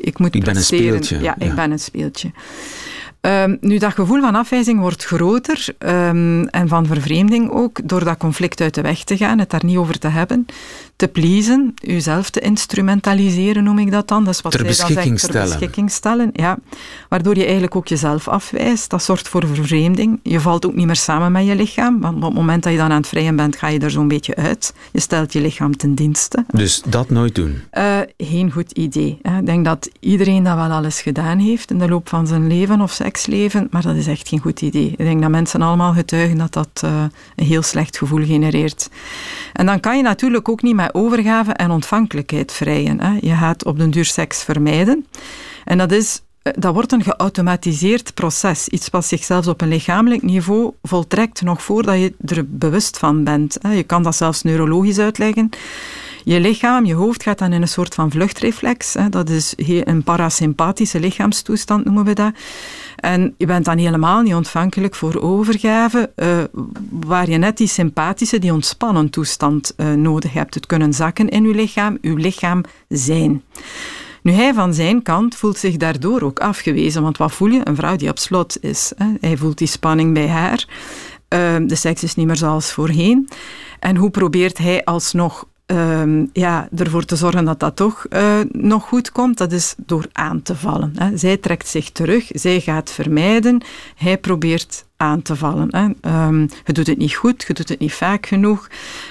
ik 0.00 0.18
moet 0.18 0.34
ik 0.34 0.44
ben 0.44 0.56
een 0.56 0.62
speeltje. 0.62 1.20
Ja, 1.20 1.34
ik 1.38 1.54
ben 1.54 1.70
een 1.70 1.78
speeltje. 1.78 2.30
Um, 3.20 3.58
nu, 3.60 3.78
dat 3.78 3.92
gevoel 3.92 4.20
van 4.20 4.34
afwijzing 4.34 4.80
wordt 4.80 5.04
groter 5.04 5.66
um, 5.78 6.48
en 6.48 6.68
van 6.68 6.86
vervreemding 6.86 7.50
ook, 7.50 7.88
door 7.88 8.04
dat 8.04 8.16
conflict 8.16 8.60
uit 8.60 8.74
de 8.74 8.80
weg 8.80 9.04
te 9.04 9.16
gaan, 9.16 9.38
het 9.38 9.50
daar 9.50 9.64
niet 9.64 9.76
over 9.76 9.98
te 9.98 10.08
hebben, 10.08 10.46
te 11.00 11.08
pleasen, 11.08 11.74
uzelf 11.82 12.30
te 12.30 12.40
instrumentaliseren, 12.40 13.64
noem 13.64 13.78
ik 13.78 13.90
dat 13.90 14.08
dan. 14.08 14.24
Dat 14.24 14.34
is 14.34 14.40
wat 14.40 14.52
ter 14.52 14.64
beschikking 14.64 14.96
dan 14.96 15.18
zegt, 15.18 15.30
stellen. 15.30 15.48
Ter 15.48 15.58
beschikking 15.58 15.90
stellen, 15.90 16.30
ja. 16.32 16.58
Waardoor 17.08 17.36
je 17.36 17.42
eigenlijk 17.42 17.76
ook 17.76 17.88
jezelf 17.88 18.28
afwijst. 18.28 18.90
Dat 18.90 19.02
zorgt 19.02 19.28
voor 19.28 19.46
vervreemding. 19.46 20.20
Je 20.22 20.40
valt 20.40 20.66
ook 20.66 20.74
niet 20.74 20.86
meer 20.86 20.96
samen 20.96 21.32
met 21.32 21.46
je 21.46 21.54
lichaam, 21.54 22.00
want 22.00 22.16
op 22.16 22.22
het 22.22 22.34
moment 22.34 22.62
dat 22.62 22.72
je 22.72 22.78
dan 22.78 22.90
aan 22.90 22.96
het 22.96 23.06
vrijen 23.06 23.36
bent, 23.36 23.56
ga 23.56 23.68
je 23.68 23.78
er 23.78 23.90
zo'n 23.90 24.08
beetje 24.08 24.36
uit. 24.36 24.74
Je 24.92 25.00
stelt 25.00 25.32
je 25.32 25.40
lichaam 25.40 25.76
ten 25.76 25.94
dienste. 25.94 26.44
Dus 26.52 26.82
dat 26.86 27.10
nooit 27.10 27.34
doen? 27.34 27.62
Uh, 27.72 27.98
geen 28.16 28.52
goed 28.52 28.72
idee. 28.72 29.18
Hè. 29.22 29.38
Ik 29.38 29.46
denk 29.46 29.64
dat 29.64 29.90
iedereen 30.00 30.42
dat 30.42 30.54
wel 30.54 30.70
alles 30.70 31.00
gedaan 31.00 31.38
heeft 31.38 31.70
in 31.70 31.78
de 31.78 31.88
loop 31.88 32.08
van 32.08 32.26
zijn 32.26 32.46
leven 32.46 32.80
of 32.80 32.92
seksleven, 32.92 33.68
maar 33.70 33.82
dat 33.82 33.96
is 33.96 34.06
echt 34.06 34.28
geen 34.28 34.40
goed 34.40 34.60
idee. 34.60 34.88
Ik 34.90 34.96
denk 34.96 35.20
dat 35.20 35.30
mensen 35.30 35.62
allemaal 35.62 35.92
getuigen 35.92 36.38
dat 36.38 36.52
dat 36.52 36.82
uh, 36.84 37.02
een 37.36 37.46
heel 37.46 37.62
slecht 37.62 37.96
gevoel 37.96 38.24
genereert. 38.24 38.90
En 39.52 39.66
dan 39.66 39.80
kan 39.80 39.96
je 39.96 40.02
natuurlijk 40.02 40.48
ook 40.48 40.62
niet 40.62 40.74
met 40.74 40.89
overgave 40.94 41.52
en 41.52 41.70
ontvankelijkheid 41.70 42.52
vrijen. 42.52 43.00
Hè. 43.00 43.18
Je 43.20 43.34
gaat 43.34 43.64
op 43.64 43.78
den 43.78 43.90
duur 43.90 44.04
seks 44.04 44.42
vermijden. 44.42 45.06
En 45.64 45.78
dat 45.78 45.92
is 45.92 46.22
dat 46.42 46.74
wordt 46.74 46.92
een 46.92 47.02
geautomatiseerd 47.02 48.14
proces. 48.14 48.68
Iets 48.68 48.90
wat 48.90 49.04
zichzelf 49.04 49.46
op 49.46 49.60
een 49.60 49.68
lichamelijk 49.68 50.22
niveau 50.22 50.72
voltrekt 50.82 51.42
nog 51.42 51.62
voordat 51.62 51.98
je 51.98 52.14
er 52.24 52.44
bewust 52.48 52.98
van 52.98 53.24
bent. 53.24 53.58
Je 53.62 53.82
kan 53.82 54.02
dat 54.02 54.16
zelfs 54.16 54.42
neurologisch 54.42 54.98
uitleggen. 54.98 55.50
Je 56.24 56.40
lichaam, 56.40 56.84
je 56.84 56.94
hoofd 56.94 57.22
gaat 57.22 57.38
dan 57.38 57.52
in 57.52 57.62
een 57.62 57.68
soort 57.68 57.94
van 57.94 58.10
vluchtreflex. 58.10 58.96
Dat 59.10 59.28
is 59.28 59.54
een 59.56 60.02
parasympathische 60.02 61.00
lichaamstoestand, 61.00 61.84
noemen 61.84 62.04
we 62.04 62.12
dat. 62.12 62.32
En 63.00 63.34
je 63.36 63.46
bent 63.46 63.64
dan 63.64 63.78
helemaal 63.78 64.22
niet 64.22 64.34
ontvankelijk 64.34 64.94
voor 64.94 65.20
overgave, 65.20 66.10
uh, 66.16 66.38
waar 66.90 67.30
je 67.30 67.36
net 67.36 67.56
die 67.56 67.66
sympathische, 67.66 68.38
die 68.38 68.52
ontspannen 68.52 69.10
toestand 69.10 69.72
uh, 69.76 69.92
nodig 69.92 70.32
hebt. 70.32 70.54
Het 70.54 70.66
kunnen 70.66 70.92
zakken 70.92 71.28
in 71.28 71.44
je 71.44 71.54
lichaam, 71.54 71.98
uw 72.00 72.16
lichaam 72.16 72.62
zijn. 72.88 73.42
Nu, 74.22 74.32
hij 74.32 74.54
van 74.54 74.74
zijn 74.74 75.02
kant 75.02 75.34
voelt 75.34 75.58
zich 75.58 75.76
daardoor 75.76 76.22
ook 76.22 76.40
afgewezen. 76.40 77.02
Want 77.02 77.16
wat 77.16 77.32
voel 77.32 77.48
je? 77.48 77.60
Een 77.64 77.76
vrouw 77.76 77.96
die 77.96 78.08
op 78.08 78.18
slot 78.18 78.56
is. 78.60 78.92
Hè? 78.96 79.06
Hij 79.20 79.36
voelt 79.36 79.58
die 79.58 79.68
spanning 79.68 80.14
bij 80.14 80.28
haar. 80.28 80.64
Uh, 81.28 81.56
de 81.66 81.74
seks 81.74 82.02
is 82.02 82.14
niet 82.14 82.26
meer 82.26 82.36
zoals 82.36 82.72
voorheen. 82.72 83.28
En 83.80 83.96
hoe 83.96 84.10
probeert 84.10 84.58
hij 84.58 84.84
alsnog 84.84 85.44
uh, 85.70 86.24
ja, 86.32 86.68
ervoor 86.76 87.04
te 87.04 87.16
zorgen 87.16 87.44
dat 87.44 87.60
dat 87.60 87.76
toch 87.76 88.06
uh, 88.10 88.40
nog 88.52 88.84
goed 88.84 89.12
komt? 89.12 89.38
Dat 89.38 89.52
is 89.52 89.74
door 89.76 90.06
aan 90.12 90.42
te 90.42 90.56
vallen. 90.56 90.92
Hè? 90.96 91.16
Zij 91.16 91.36
trekt 91.36 91.68
zich 91.68 91.90
terug, 91.90 92.26
zij 92.28 92.60
gaat 92.60 92.90
vermijden. 92.90 93.62
Hij 93.96 94.18
probeert 94.18 94.84
aan 94.96 95.22
te 95.22 95.36
vallen. 95.36 95.68
Hè. 95.70 96.26
Um, 96.26 96.48
je 96.64 96.72
doet 96.72 96.86
het 96.86 96.98
niet 96.98 97.14
goed, 97.14 97.44
je 97.46 97.54
doet 97.54 97.68
het 97.68 97.78
niet 97.78 97.92
vaak 97.92 98.26
genoeg, 98.26 98.68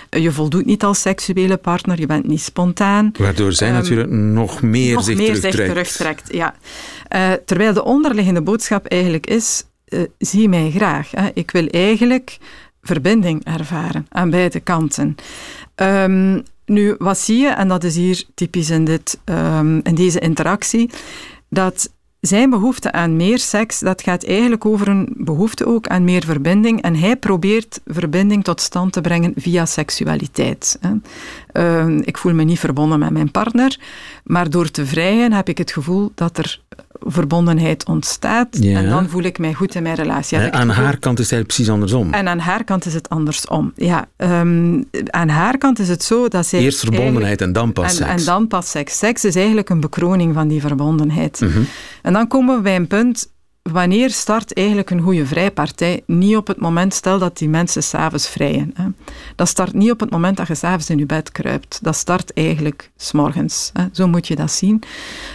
je 0.10 0.32
voldoet 0.32 0.66
niet 0.66 0.84
als 0.84 1.02
seksuele 1.02 1.58
partner, 1.58 2.00
je 2.00 2.06
bent 2.06 2.28
niet 2.28 2.42
spontaan. 2.42 3.12
Waardoor 3.18 3.54
zij 3.54 3.68
um, 3.68 3.74
natuurlijk 3.74 4.10
nog 4.10 4.62
meer 4.62 4.94
nog 4.94 5.04
zich 5.04 5.18
meer 5.18 5.26
terugtrekt. 5.26 5.56
Zich 5.58 5.68
terugtrekt 5.68 6.34
ja. 6.34 6.56
Uh, 7.16 7.32
terwijl 7.46 7.74
de 7.74 7.84
onderliggende 7.84 8.42
boodschap 8.42 8.86
eigenlijk 8.86 9.28
is, 9.28 9.64
uh, 9.88 10.02
zie 10.18 10.50
mij 10.50 10.72
graag. 10.72 11.12
Hè. 11.12 11.30
Ik 11.34 11.52
wil 11.52 11.68
eigenlijk 11.68 12.38
verbinding 12.82 13.44
ervaren 13.46 14.06
aan 14.10 14.30
beide 14.30 14.60
kanten. 14.60 15.16
Um, 15.76 16.44
nu, 16.66 16.96
wat 16.98 17.18
zie 17.18 17.38
je, 17.38 17.48
en 17.48 17.68
dat 17.68 17.84
is 17.84 17.96
hier 17.96 18.24
typisch 18.36 18.70
in, 18.70 18.86
dit, 18.86 19.20
in 19.84 19.96
deze 19.96 20.20
interactie, 20.20 20.90
dat 21.50 21.90
zijn 22.22 22.50
behoefte 22.50 22.92
aan 22.92 23.16
meer 23.16 23.40
seks, 23.40 23.80
dat 23.80 24.02
gaat 24.02 24.24
eigenlijk 24.24 24.66
over 24.66 24.88
een 24.88 25.14
behoefte 25.18 25.66
ook 25.66 25.88
aan 25.88 26.04
meer 26.04 26.26
verbinding. 26.26 26.82
En 26.82 26.96
hij 26.96 27.16
probeert 27.16 27.80
verbinding 27.86 28.44
tot 28.44 28.62
stand 28.62 28.94
te 28.94 29.02
brengen 29.02 29.34
via 29.36 29.66
seksualiteit. 29.66 30.80
Uh, 31.54 31.86
ik 32.02 32.18
voel 32.18 32.34
me 32.34 32.44
niet 32.44 32.60
verbonden 32.60 33.00
met 33.00 33.10
mijn 33.10 33.32
partner, 33.32 33.80
maar 34.24 34.50
door 34.50 34.72
te 34.72 34.86
vrijen 34.86 35.32
heb 35.32 35.50
ik 35.50 35.58
het 35.58 35.72
gevoel 35.72 36.12
dat 36.16 36.38
er 36.38 36.62
verbondenheid 37.02 37.86
ontstaat. 37.86 38.48
Ja. 38.52 38.78
En 38.78 38.90
dan 38.90 39.10
voel 39.10 39.24
ik 39.24 39.38
mij 39.38 39.54
goed 39.54 39.76
in 39.76 39.84
mijn 39.84 39.96
relatie. 39.96 40.40
Ja, 40.40 40.52
aan 40.52 40.70
haar 40.70 40.98
kant 40.98 41.20
is 41.20 41.30
het 41.30 41.46
precies 41.46 41.70
andersom. 41.70 42.14
En 42.14 42.28
aan 42.28 42.40
haar 42.40 42.64
kant 42.64 42.86
is 42.86 42.94
het 42.94 43.10
andersom. 43.10 43.72
Ja, 43.76 44.08
um, 44.18 44.86
aan 45.06 45.30
haar 45.30 45.58
kant 45.58 45.80
is 45.80 45.90
het 45.90 46.04
zo 46.04 46.28
dat 46.28 46.46
zij... 46.46 46.60
Eerst 46.60 46.80
verbondenheid 46.80 47.42
en 47.42 47.54
dan 47.54 47.74
pas 47.74 47.86
en, 47.86 47.96
seks. 47.96 48.10
En 48.10 48.26
dan 48.26 48.48
pas 48.48 48.70
seks. 48.70 48.98
Seks 48.98 49.26
is 49.26 49.36
eigenlijk 49.36 49.70
een 49.70 49.80
bekroning 49.80 50.34
van 50.34 50.48
die 50.48 50.62
verbondenheid. 50.62 51.42
Mm 51.42 51.52
-hmm. 51.52 51.66
En 52.10 52.16
dan 52.16 52.28
komen 52.28 52.56
we 52.56 52.62
bij 52.62 52.76
een 52.76 52.88
punt... 52.88 53.32
Wanneer 53.62 54.10
start 54.10 54.54
eigenlijk 54.54 54.90
een 54.90 55.02
goede 55.02 55.26
vrijpartij? 55.26 56.04
Niet 56.06 56.36
op 56.36 56.48
het 56.48 56.60
moment, 56.60 56.94
stel 56.94 57.20
dat 57.20 57.38
die 57.38 57.50
mensen 57.50 57.84
s'avonds 57.84 58.30
vrijen. 58.30 58.72
Hè. 58.74 58.86
Dat 59.36 59.48
start 59.48 59.74
niet 59.74 59.92
op 59.92 60.00
het 60.00 60.10
moment 60.10 60.38
dat 60.38 60.48
je 60.48 60.56
s'avonds 60.56 60.90
in 60.90 60.98
je 60.98 61.06
bed 61.06 61.32
kruipt. 61.32 61.80
Dat 61.82 61.96
start 61.96 62.34
eigenlijk 62.34 62.92
s'morgens. 62.98 63.72
Zo 63.92 64.08
moet 64.08 64.28
je 64.28 64.36
dat 64.36 64.52
zien. 64.52 64.84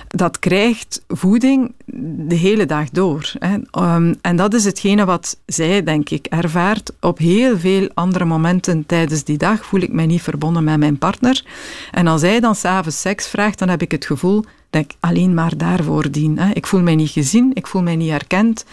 Dat 0.08 0.38
krijgt 0.38 1.04
voeding 1.08 1.74
de 2.02 2.34
hele 2.34 2.66
dag 2.66 2.90
door. 2.90 3.32
Hè. 3.38 3.54
Um, 3.94 4.14
en 4.20 4.36
dat 4.36 4.54
is 4.54 4.64
hetgene 4.64 5.04
wat 5.04 5.40
zij, 5.46 5.82
denk 5.82 6.10
ik, 6.10 6.26
ervaart. 6.26 6.92
Op 7.00 7.18
heel 7.18 7.58
veel 7.58 7.90
andere 7.94 8.24
momenten 8.24 8.86
tijdens 8.86 9.24
die 9.24 9.38
dag 9.38 9.64
voel 9.64 9.80
ik 9.80 9.92
mij 9.92 10.06
niet 10.06 10.22
verbonden 10.22 10.64
met 10.64 10.78
mijn 10.78 10.98
partner. 10.98 11.44
En 11.90 12.06
als 12.06 12.22
hij 12.22 12.40
dan 12.40 12.54
s'avonds 12.54 13.00
seks 13.00 13.28
vraagt, 13.28 13.58
dan 13.58 13.68
heb 13.68 13.82
ik 13.82 13.90
het 13.90 14.06
gevoel 14.06 14.44
dat 14.70 14.82
ik 14.82 14.94
alleen 15.00 15.34
maar 15.34 15.56
daarvoor 15.56 16.10
dien. 16.10 16.38
Hè. 16.38 16.52
Ik 16.52 16.66
voel 16.66 16.82
mij 16.82 16.94
niet 16.94 17.10
gezien, 17.10 17.50
ik 17.54 17.66
voel 17.66 17.82
mij 17.82 17.96
niet 17.96 18.10
herkend, 18.10 18.64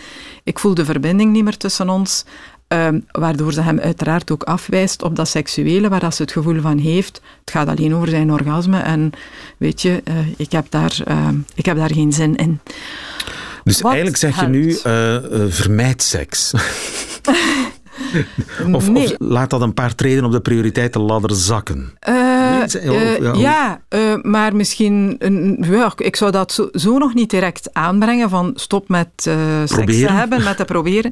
ik 0.44 0.60
voel 0.60 0.74
de 0.74 0.86
verbinding 0.86 1.32
niet 1.32 1.44
meer 1.44 1.58
tussen 1.58 1.90
ons, 1.90 2.26
um, 2.74 3.06
waardoor 3.12 3.54
ze 3.54 3.62
hem 3.62 3.80
uiteraard 3.80 4.32
ook 4.32 4.44
afwijst 4.44 5.04
op 5.04 5.16
dat 5.16 5.28
seksuele, 5.28 5.90
waar 5.90 6.00
dat 6.00 6.16
ze 6.16 6.22
het 6.22 6.32
gevoel 6.32 6.62
van 6.62 6.78
heeft, 6.78 7.22
het 7.40 7.52
gaat 7.52 7.68
alleen 7.68 7.96
over 7.96 8.08
zijn 8.08 8.32
orgasme 8.32 8.80
en 8.80 9.12
weet 9.58 9.82
je, 9.82 10.02
uh, 10.08 10.16
ik, 10.38 10.52
heb 10.52 10.66
daar, 10.70 10.98
uh, 11.08 11.28
ik 11.56 11.66
heb 11.66 11.78
daar 11.78 11.94
geen 11.94 12.14
zin 12.14 12.36
in. 12.36 12.60
Dus 13.64 13.82
Wat 13.82 13.92
eigenlijk 13.92 14.22
zeg 14.22 14.36
helpt? 14.36 14.54
je 14.54 14.60
nu, 14.60 14.68
uh, 14.68 15.52
vermijd 15.52 16.02
seks. 16.02 16.52
Of, 18.72 18.90
nee. 18.90 19.06
of, 19.06 19.16
laat 19.18 19.50
dat 19.50 19.62
een 19.62 19.74
paar 19.74 19.96
treden 19.96 20.26
op 20.26 20.32
de 20.32 20.42
prioriteitenladder 20.42 21.36
zakken? 21.36 21.94
Uh, 22.10 22.42
Nee, 22.52 22.84
uh, 22.84 23.20
ja, 23.20 23.34
ja, 23.34 23.82
uh, 23.90 24.22
maar 24.22 24.56
misschien... 24.56 25.16
Een, 25.20 25.66
ja, 25.70 25.94
ik 25.96 26.16
zou 26.16 26.32
dat 26.32 26.52
zo, 26.52 26.70
zo, 26.74 26.98
nog 26.98 27.14
niet 27.14 27.30
direct 27.30 27.70
aanbrengen 27.74 28.30
van 28.30 28.52
stop 28.56 28.90
met 28.90 29.08
seks 29.66 30.00
te 30.00 30.12
hebben, 30.12 30.44
met 30.44 30.58
te 30.58 30.66
proberen. 30.66 31.12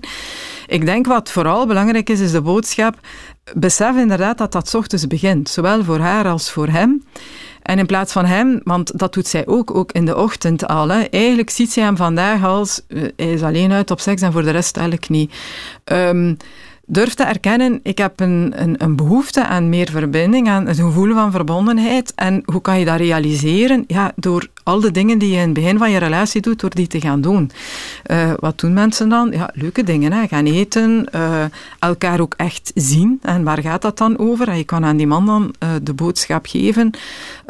Ik 0.68 0.86
denk 0.86 1.06
wat 1.06 1.32
vooral 1.32 1.68
belangrijk 1.68 2.10
is, 2.10 2.20
is 2.20 2.32
de 2.32 2.42
boodschap. 2.42 3.00
Besef 3.54 3.96
inderdaad 3.96 4.38
dat 4.38 4.52
dat 4.52 4.70
's 4.70 4.74
ochtends 4.74 5.08
begint. 5.08 5.50
Zowel 5.50 5.84
voor 5.84 6.00
haar 6.00 6.28
als 6.28 6.52
voor 6.52 6.68
hem. 6.68 7.04
En 7.62 7.80
in 7.80 7.86
plaats 7.86 8.14
van 8.14 8.26
hem, 8.26 8.62
want 8.64 9.00
dat 9.00 9.14
doet 9.14 9.28
zij 9.28 9.48
ook, 9.48 9.76
ook 9.76 9.92
in 9.92 10.06
de 10.06 10.18
ochtend 10.18 10.68
al. 10.68 10.90
Hè. 10.90 11.02
Eigenlijk 11.02 11.50
ziet 11.50 11.72
zij 11.72 11.84
hem 11.84 11.98
vandaag 11.98 12.44
als, 12.44 12.82
hij 13.16 13.32
is 13.32 13.42
alleen 13.42 13.72
uit 13.72 13.92
op 13.92 14.00
seks 14.00 14.22
en 14.22 14.32
voor 14.32 14.44
de 14.44 14.52
rest 14.52 14.78
eigenlijk 14.78 15.10
niet. 15.10 15.34
Um, 15.86 16.38
durf 16.92 17.14
te 17.14 17.24
erkennen, 17.24 17.80
ik 17.84 17.98
heb 17.98 18.20
een, 18.20 18.54
een, 18.56 18.76
een, 18.78 18.96
behoefte 18.96 19.46
aan 19.46 19.70
meer 19.70 19.90
verbinding, 19.90 20.50
aan 20.50 20.68
het 20.68 20.80
gevoel 20.80 21.14
van 21.14 21.32
verbondenheid. 21.32 22.14
En 22.16 22.42
hoe 22.46 22.62
kan 22.62 22.80
je 22.80 22.86
dat 22.86 22.98
realiseren? 22.98 23.84
Ja, 23.88 24.12
door 24.16 24.48
al 24.64 24.80
de 24.80 24.92
dingen 24.92 25.18
die 25.18 25.30
je 25.30 25.36
in 25.36 25.42
het 25.42 25.54
begin 25.54 25.78
van 25.78 25.92
je 25.92 25.98
relatie 25.98 26.42
doet, 26.42 26.60
door 26.60 26.76
die 26.76 26.88
te 26.88 27.02
gaan 27.02 27.22
doen. 27.22 27.52
Uh, 28.12 28.34
wat 28.40 28.60
doen 28.60 28.74
mensen 28.74 29.10
dan? 29.10 29.32
Ja, 29.32 29.50
leuke 29.54 29.84
dingen. 29.84 30.12
Hè? 30.12 30.28
Gaan 30.28 30.46
eten, 30.46 31.08
uh, 31.16 31.44
elkaar 31.80 32.20
ook 32.20 32.34
echt 32.38 32.72
zien. 32.76 33.20
En 33.22 33.44
waar 33.44 33.62
gaat 33.62 33.82
dat 33.82 33.98
dan 33.98 34.18
over? 34.18 34.56
Je 34.56 34.64
kan 34.64 34.86
aan 34.86 34.98
die 34.98 35.08
man 35.08 35.26
dan 35.26 35.54
uh, 35.64 35.70
de 35.82 35.94
boodschap 35.94 36.46
geven. 36.46 36.92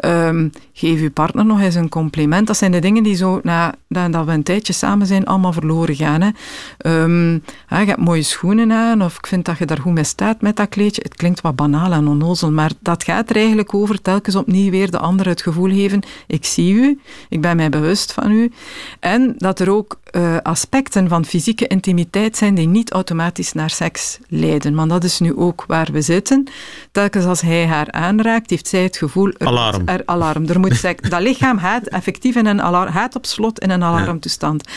Um, 0.04 0.52
geef 0.80 1.00
je 1.00 1.10
partner 1.10 1.44
nog 1.44 1.60
eens 1.60 1.74
een 1.74 1.88
compliment. 1.88 2.46
Dat 2.46 2.56
zijn 2.56 2.72
de 2.72 2.78
dingen 2.78 3.02
die 3.02 3.14
zo, 3.14 3.40
na, 3.42 3.74
dat 3.88 4.24
we 4.24 4.32
een 4.32 4.42
tijdje 4.42 4.72
samen 4.72 5.06
zijn, 5.06 5.26
allemaal 5.26 5.52
verloren 5.52 5.94
gaan. 5.94 6.20
Hè? 6.20 6.30
Um, 7.02 7.42
ja, 7.68 7.78
je 7.78 7.86
hebt 7.86 8.00
mooie 8.00 8.22
schoenen 8.22 8.72
aan, 8.72 9.02
of 9.02 9.16
ik 9.16 9.26
vind 9.26 9.44
dat 9.44 9.58
je 9.58 9.64
daar 9.64 9.80
goed 9.80 9.92
mee 9.92 10.04
staat 10.04 10.40
met 10.40 10.56
dat 10.56 10.68
kleedje. 10.68 11.02
Het 11.04 11.16
klinkt 11.16 11.40
wat 11.40 11.56
banaal 11.56 11.92
en 11.92 12.08
onnozel, 12.08 12.52
maar 12.52 12.70
dat 12.80 13.04
gaat 13.04 13.30
er 13.30 13.36
eigenlijk 13.36 13.74
over 13.74 14.02
telkens 14.02 14.36
opnieuw 14.36 14.70
weer 14.70 14.90
de 14.90 14.98
ander 14.98 15.26
het 15.26 15.42
gevoel 15.42 15.70
geven, 15.70 16.02
ik 16.26 16.44
zie 16.44 16.72
u, 16.74 17.00
ik 17.28 17.40
ben 17.40 17.56
mij 17.56 17.68
bewust 17.68 18.12
van 18.12 18.30
u. 18.30 18.52
En 19.00 19.34
dat 19.36 19.60
er 19.60 19.70
ook 19.70 19.98
uh, 20.16 20.36
aspecten 20.42 21.08
van 21.08 21.24
fysieke 21.24 21.66
intimiteit 21.66 22.36
zijn 22.36 22.54
die 22.54 22.66
niet 22.66 22.92
automatisch 22.92 23.52
naar 23.52 23.70
seks 23.70 24.18
leiden. 24.28 24.74
Want 24.74 24.90
dat 24.90 25.04
is 25.04 25.18
nu 25.18 25.36
ook 25.36 25.64
waar 25.66 25.88
we 25.92 26.00
zitten. 26.00 26.46
Telkens 26.92 27.24
als 27.24 27.40
hij 27.40 27.66
haar 27.66 27.90
aanraakt, 27.92 28.50
heeft 28.50 28.68
zij 28.68 28.82
het 28.82 28.96
gevoel... 28.96 29.30
Er, 29.38 29.46
alarm. 29.46 29.82
Er, 29.88 30.02
alarm. 30.04 30.46
Er 30.46 30.60
moet 30.60 30.69
dat 31.10 31.20
lichaam 31.20 31.58
gaat 31.58 31.86
effectief 31.86 32.36
in 32.36 32.46
een 32.46 32.62
alarm, 32.62 32.92
gaat 32.92 33.16
op 33.16 33.26
slot 33.26 33.60
in 33.60 33.70
een 33.70 33.82
alarmtoestand. 33.82 34.68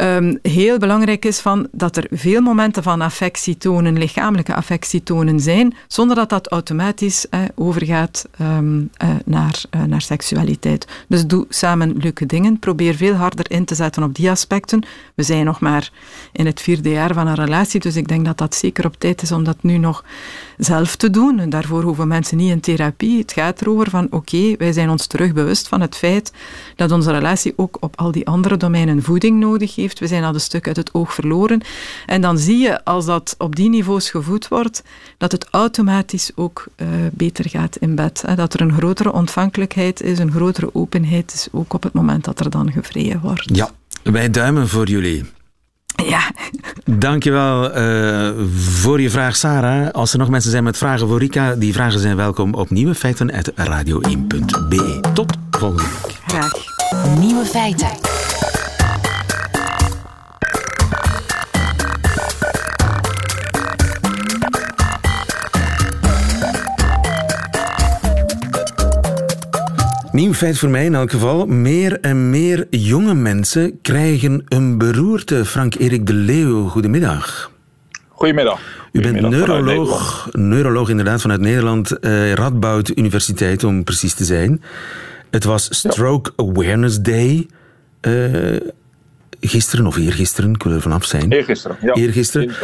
Um, 0.00 0.38
heel 0.42 0.78
belangrijk 0.78 1.24
is 1.24 1.38
van 1.38 1.68
dat 1.72 1.96
er 1.96 2.06
veel 2.10 2.40
momenten 2.40 2.82
van 2.82 3.00
affectie 3.00 3.56
tonen, 3.56 3.98
lichamelijke 3.98 4.54
affectie 4.54 5.02
tonen 5.02 5.40
zijn, 5.40 5.74
zonder 5.86 6.16
dat 6.16 6.28
dat 6.28 6.48
automatisch 6.48 7.28
eh, 7.28 7.40
overgaat 7.54 8.28
um, 8.40 8.90
uh, 9.02 9.08
naar, 9.24 9.62
uh, 9.70 9.82
naar 9.82 10.02
seksualiteit. 10.02 10.86
Dus 11.08 11.26
doe 11.26 11.46
samen 11.48 11.96
leuke 11.96 12.26
dingen. 12.26 12.58
Probeer 12.58 12.94
veel 12.94 13.14
harder 13.14 13.50
in 13.50 13.64
te 13.64 13.74
zetten 13.74 14.02
op 14.02 14.14
die 14.14 14.30
aspecten. 14.30 14.82
We 15.14 15.22
zijn 15.22 15.44
nog 15.44 15.60
maar 15.60 15.90
in 16.32 16.46
het 16.46 16.60
vierde 16.60 16.90
jaar 16.90 17.14
van 17.14 17.26
een 17.26 17.34
relatie, 17.34 17.80
dus 17.80 17.96
ik 17.96 18.08
denk 18.08 18.24
dat 18.24 18.38
dat 18.38 18.54
zeker 18.54 18.84
op 18.86 18.94
tijd 18.98 19.22
is 19.22 19.32
om 19.32 19.44
dat 19.44 19.62
nu 19.62 19.78
nog 19.78 20.04
zelf 20.58 20.96
te 20.96 21.10
doen. 21.10 21.38
En 21.38 21.50
daarvoor 21.50 21.82
hoeven 21.82 22.08
mensen 22.08 22.36
niet 22.36 22.50
in 22.50 22.60
therapie. 22.60 23.18
Het 23.18 23.32
gaat 23.32 23.60
erover 23.60 23.90
van 23.90 24.06
oké, 24.10 24.56
wij 24.58 24.72
zijn 24.72 24.90
ons 24.90 25.06
terug 25.06 25.32
bewust 25.32 25.68
van 25.68 25.80
het 25.80 25.96
feit 25.96 26.32
dat 26.76 26.92
onze 26.92 27.12
relatie 27.12 27.52
ook 27.56 27.76
op 27.80 27.96
al 27.96 28.12
die 28.12 28.26
andere 28.26 28.56
domeinen 28.56 29.02
voeding 29.02 29.38
nodig 29.38 29.74
heeft. 29.74 29.86
We 29.94 30.06
zijn 30.06 30.24
al 30.24 30.34
een 30.34 30.40
stuk 30.40 30.66
uit 30.66 30.76
het 30.76 30.94
oog 30.94 31.14
verloren. 31.14 31.60
En 32.06 32.20
dan 32.20 32.38
zie 32.38 32.58
je, 32.58 32.84
als 32.84 33.06
dat 33.06 33.34
op 33.38 33.56
die 33.56 33.68
niveaus 33.68 34.10
gevoed 34.10 34.48
wordt, 34.48 34.82
dat 35.18 35.32
het 35.32 35.46
automatisch 35.50 36.30
ook 36.34 36.66
uh, 36.76 36.88
beter 37.12 37.48
gaat 37.48 37.76
in 37.76 37.94
bed. 37.94 38.22
Hè? 38.26 38.34
Dat 38.34 38.54
er 38.54 38.60
een 38.60 38.72
grotere 38.72 39.12
ontvankelijkheid 39.12 40.02
is, 40.02 40.18
een 40.18 40.32
grotere 40.32 40.74
openheid 40.74 41.32
is, 41.32 41.48
ook 41.52 41.72
op 41.72 41.82
het 41.82 41.92
moment 41.92 42.24
dat 42.24 42.40
er 42.40 42.50
dan 42.50 42.72
gevreden 42.72 43.20
wordt. 43.20 43.56
Ja, 43.56 43.70
wij 44.02 44.30
duimen 44.30 44.68
voor 44.68 44.86
jullie. 44.86 45.24
Ja. 46.06 46.30
Dankjewel 46.84 47.78
uh, 47.78 48.30
voor 48.56 49.00
je 49.00 49.10
vraag, 49.10 49.36
Sarah. 49.36 49.90
Als 49.90 50.12
er 50.12 50.18
nog 50.18 50.28
mensen 50.28 50.50
zijn 50.50 50.64
met 50.64 50.78
vragen 50.78 51.08
voor 51.08 51.18
Rika, 51.18 51.54
die 51.54 51.72
vragen 51.72 52.00
zijn 52.00 52.16
welkom 52.16 52.54
op 52.54 52.70
nieuwe 52.70 52.94
feiten 52.94 53.32
radio1.be. 53.54 55.00
Tot 55.14 55.32
volgende 55.50 55.82
week. 56.02 56.18
Graag. 56.26 56.52
Nieuwe 57.18 57.44
feiten. 57.44 57.90
Nieuw 70.12 70.32
feit 70.32 70.58
voor 70.58 70.68
mij 70.68 70.84
in 70.84 70.94
elk 70.94 71.10
geval. 71.10 71.46
Meer 71.46 72.00
en 72.00 72.30
meer 72.30 72.66
jonge 72.70 73.14
mensen 73.14 73.78
krijgen 73.82 74.44
een 74.48 74.78
beroerte. 74.78 75.44
Frank-Erik 75.44 76.06
de 76.06 76.12
Leeuw, 76.12 76.68
goedemiddag. 76.68 77.50
Goedemiddag. 78.08 78.60
U 78.92 79.00
bent 79.00 79.20
neuroloog, 79.20 80.28
neuroloog 80.32 80.88
inderdaad 80.88 81.20
vanuit 81.20 81.40
Nederland, 81.40 81.98
eh, 81.98 82.32
Radboud 82.32 82.88
Universiteit 82.96 83.64
om 83.64 83.84
precies 83.84 84.14
te 84.14 84.24
zijn. 84.24 84.62
Het 85.30 85.44
was 85.44 85.68
Stroke 85.70 86.32
Awareness 86.36 87.00
Day. 87.00 87.46
Uh, 88.00 88.56
gisteren 89.40 89.86
of 89.86 89.96
eergisteren, 89.96 90.54
ik 90.54 90.62
wil 90.62 90.72
er 90.72 90.80
vanaf 90.80 91.04
zijn. 91.04 91.32
Eergisteren, 91.32 91.76
ja. 91.80 91.94
Eergisteren. 91.94 92.54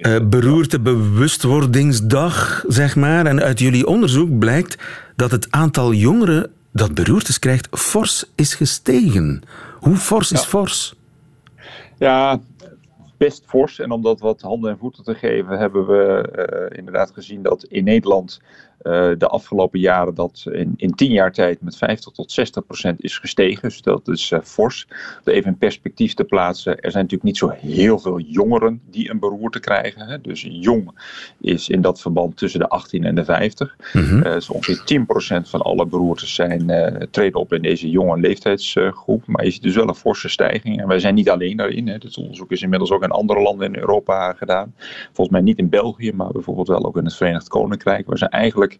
Uh, 0.00 0.16
beroerte 0.24 0.80
bewustwordingsdag, 0.80 2.64
zeg 2.68 2.96
maar. 2.96 3.26
En 3.26 3.42
uit 3.42 3.58
jullie 3.58 3.86
onderzoek 3.86 4.38
blijkt 4.38 4.78
dat 5.16 5.30
het 5.30 5.46
aantal 5.50 5.92
jongeren 5.92 6.50
dat 6.74 6.94
beroertes 6.94 7.38
krijgt 7.38 7.68
fors 7.70 8.24
is 8.34 8.54
gestegen. 8.54 9.42
Hoe 9.80 9.96
fors 9.96 10.32
is 10.32 10.44
fors? 10.44 10.94
Ja, 11.98 12.40
best 13.16 13.44
fors. 13.46 13.78
En 13.78 13.90
om 13.90 14.02
dat 14.02 14.20
wat 14.20 14.40
handen 14.40 14.70
en 14.70 14.78
voeten 14.78 15.04
te 15.04 15.14
geven, 15.14 15.58
hebben 15.58 15.86
we 15.86 16.68
uh, 16.70 16.78
inderdaad 16.78 17.10
gezien 17.10 17.42
dat 17.42 17.64
in 17.64 17.84
Nederland 17.84 18.40
uh, 18.84 19.10
de 19.18 19.26
afgelopen 19.26 19.80
jaren 19.80 20.14
dat 20.14 20.44
in, 20.52 20.74
in 20.76 20.94
tien 20.94 21.12
jaar 21.12 21.32
tijd 21.32 21.60
met 21.60 21.76
50 21.76 22.12
tot 22.12 22.32
60 22.32 22.66
procent 22.66 23.02
is 23.02 23.18
gestegen. 23.18 23.62
Dus 23.68 23.82
dat 23.82 24.08
is 24.08 24.30
uh, 24.30 24.38
fors. 24.42 24.86
Om 25.24 25.32
even 25.32 25.50
in 25.50 25.58
perspectief 25.58 26.14
te 26.14 26.24
plaatsen, 26.24 26.80
er 26.80 26.90
zijn 26.90 27.02
natuurlijk 27.02 27.22
niet 27.22 27.36
zo 27.36 27.48
heel 27.48 27.98
veel 27.98 28.18
jongeren 28.18 28.80
die 28.90 29.10
een 29.10 29.18
beroerte 29.18 29.60
krijgen. 29.60 30.06
Hè. 30.06 30.20
Dus 30.20 30.46
jong 30.50 30.90
is 31.40 31.68
in 31.68 31.80
dat 31.80 32.00
verband 32.00 32.36
tussen 32.36 32.60
de 32.60 32.68
18 32.68 33.04
en 33.04 33.14
de 33.14 33.24
50. 33.24 33.76
Mm 33.92 34.02
-hmm. 34.02 34.18
uh, 34.18 34.22
dus 34.22 34.50
ongeveer 34.50 34.84
10 34.84 35.06
procent 35.06 35.48
van 35.48 35.60
alle 35.60 35.86
beroertes 35.86 36.34
zijn, 36.34 36.72
treden 37.10 37.40
op 37.40 37.52
in 37.52 37.62
deze 37.62 37.90
jonge 37.90 38.20
leeftijdsgroep. 38.20 39.26
Maar 39.26 39.44
je 39.44 39.50
ziet 39.50 39.62
dus 39.62 39.74
wel 39.74 39.88
een 39.88 39.94
forse 39.94 40.28
stijging. 40.28 40.80
En 40.80 40.88
wij 40.88 40.98
zijn 40.98 41.14
niet 41.14 41.30
alleen 41.30 41.56
daarin. 41.56 41.88
Hè. 41.88 41.98
Dit 41.98 42.16
onderzoek 42.16 42.50
is 42.50 42.62
inmiddels 42.62 42.90
ook 42.90 43.02
in 43.02 43.10
andere 43.10 43.40
landen 43.40 43.66
in 43.66 43.76
Europa 43.76 44.32
gedaan. 44.32 44.74
Volgens 45.04 45.28
mij 45.28 45.40
niet 45.40 45.58
in 45.58 45.68
België, 45.68 46.12
maar 46.12 46.32
bijvoorbeeld 46.32 46.68
wel 46.68 46.84
ook 46.84 46.96
in 46.96 47.04
het 47.04 47.16
Verenigd 47.16 47.48
Koninkrijk. 47.48 48.06
Waar 48.06 48.18
ze 48.18 48.28
eigenlijk 48.28 48.73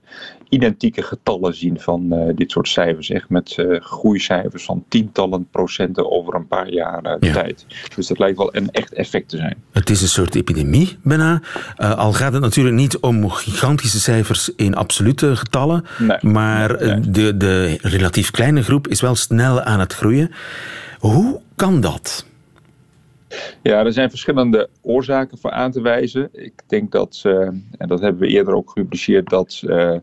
identieke 0.48 1.02
getallen 1.02 1.54
zien 1.54 1.80
van 1.80 2.14
uh, 2.14 2.34
dit 2.34 2.50
soort 2.50 2.68
cijfers. 2.68 3.10
Echt 3.10 3.28
met 3.28 3.56
uh, 3.56 3.80
groeicijfers 3.80 4.64
van 4.64 4.84
tientallen 4.88 5.48
procenten 5.50 6.10
over 6.10 6.34
een 6.34 6.46
paar 6.46 6.70
jaar 6.70 7.04
uh, 7.04 7.14
ja. 7.20 7.32
tijd. 7.32 7.66
Dus 7.94 8.06
dat 8.06 8.18
lijkt 8.18 8.38
wel 8.38 8.56
een 8.56 8.70
echt 8.70 8.92
effect 8.92 9.28
te 9.28 9.36
zijn. 9.36 9.56
Het 9.72 9.90
is 9.90 10.02
een 10.02 10.08
soort 10.08 10.34
epidemie 10.34 10.96
bijna. 11.02 11.42
al 11.76 12.12
gaat 12.12 12.32
het 12.32 12.42
natuurlijk 12.42 12.76
niet 12.76 12.98
om 12.98 13.30
gigantische 13.30 14.00
cijfers 14.00 14.50
in 14.56 14.74
absolute 14.74 15.36
getallen. 15.36 15.84
Nee, 15.98 16.18
maar 16.20 16.76
nee. 16.78 17.00
De, 17.00 17.36
de 17.36 17.78
relatief 17.80 18.30
kleine 18.30 18.62
groep 18.62 18.88
is 18.88 19.00
wel 19.00 19.14
snel 19.14 19.60
aan 19.60 19.80
het 19.80 19.92
groeien. 19.92 20.30
Hoe 20.98 21.40
kan 21.56 21.80
dat? 21.80 22.26
Ja, 23.62 23.84
er 23.84 23.92
zijn 23.92 24.10
verschillende 24.10 24.68
oorzaken 24.82 25.38
voor 25.38 25.50
aan 25.50 25.70
te 25.70 25.80
wijzen. 25.80 26.28
Ik 26.32 26.62
denk 26.66 26.92
dat, 26.92 27.22
uh, 27.26 27.40
en 27.78 27.88
dat 27.88 28.00
hebben 28.00 28.20
we 28.20 28.28
eerder 28.28 28.54
ook 28.54 28.70
gepubliceerd, 28.70 29.28
dat 29.28 29.62
uh, 29.64 29.96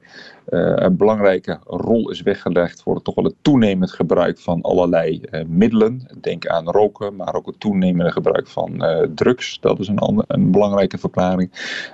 een 0.45 0.97
belangrijke 0.97 1.59
rol 1.65 2.09
is 2.09 2.21
weggelegd 2.21 2.81
voor 2.81 2.95
het 2.95 3.03
toch 3.03 3.15
wel 3.15 3.23
het 3.23 3.35
toenemend 3.41 3.91
gebruik 3.91 4.39
van 4.39 4.61
allerlei 4.61 5.21
middelen. 5.47 6.07
Denk 6.21 6.47
aan 6.47 6.69
roken, 6.69 7.15
maar 7.15 7.35
ook 7.35 7.45
het 7.45 7.59
toenemende 7.59 8.11
gebruik 8.11 8.47
van 8.47 8.85
drugs. 9.15 9.59
Dat 9.59 9.79
is 9.79 9.87
een, 9.87 10.23
een 10.27 10.51
belangrijke 10.51 10.97
verklaring. 10.97 11.49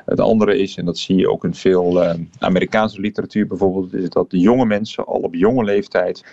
Het 0.06 0.19
andere 0.19 0.58
is, 0.58 0.78
en 0.78 0.86
dat 0.86 0.97
zie 0.97 1.15
je 1.15 1.30
ook 1.30 1.43
in 1.43 1.54
veel 1.54 2.15
Amerikaanse 2.39 3.02
literatuur 3.02 3.47
bijvoorbeeld, 3.47 3.93
is 3.93 4.10
dat 4.10 4.30
de 4.32 4.39
jonge 4.39 4.65
mensen 4.65 5.06
al 5.06 5.19
op 5.19 5.36
jonge 5.36 5.63
leeftijd 5.63 6.23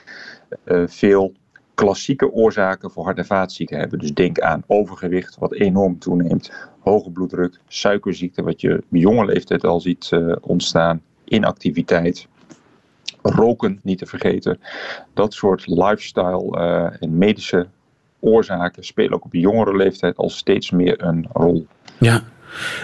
veel 0.86 1.32
klassieke 1.74 2.32
oorzaken 2.32 2.90
voor 2.90 3.04
hart- 3.04 3.18
en 3.18 3.26
vaatziekten 3.26 3.78
hebben. 3.78 3.98
Dus 3.98 4.14
denk 4.14 4.40
aan 4.40 4.64
overgewicht, 4.66 5.36
wat 5.38 5.52
enorm 5.52 5.98
toeneemt, 5.98 6.52
hoge 6.80 7.10
bloeddruk, 7.10 7.60
suikerziekte, 7.68 8.42
wat 8.42 8.60
je 8.60 8.74
op 8.76 8.84
jonge 8.90 9.24
leeftijd 9.24 9.64
al 9.64 9.80
ziet 9.80 10.10
uh, 10.10 10.36
ontstaan, 10.40 11.02
inactiviteit, 11.24 12.28
roken 13.22 13.80
niet 13.82 13.98
te 13.98 14.06
vergeten. 14.06 14.60
Dat 15.12 15.34
soort 15.34 15.66
lifestyle 15.66 16.56
uh, 16.58 17.02
en 17.02 17.18
medische 17.18 17.66
oorzaken 18.20 18.84
spelen 18.84 19.12
ook 19.12 19.24
op 19.24 19.34
jongere 19.34 19.76
leeftijd 19.76 20.16
al 20.16 20.30
steeds 20.30 20.70
meer 20.70 21.02
een 21.02 21.26
rol. 21.32 21.66
Ja, 21.98 22.22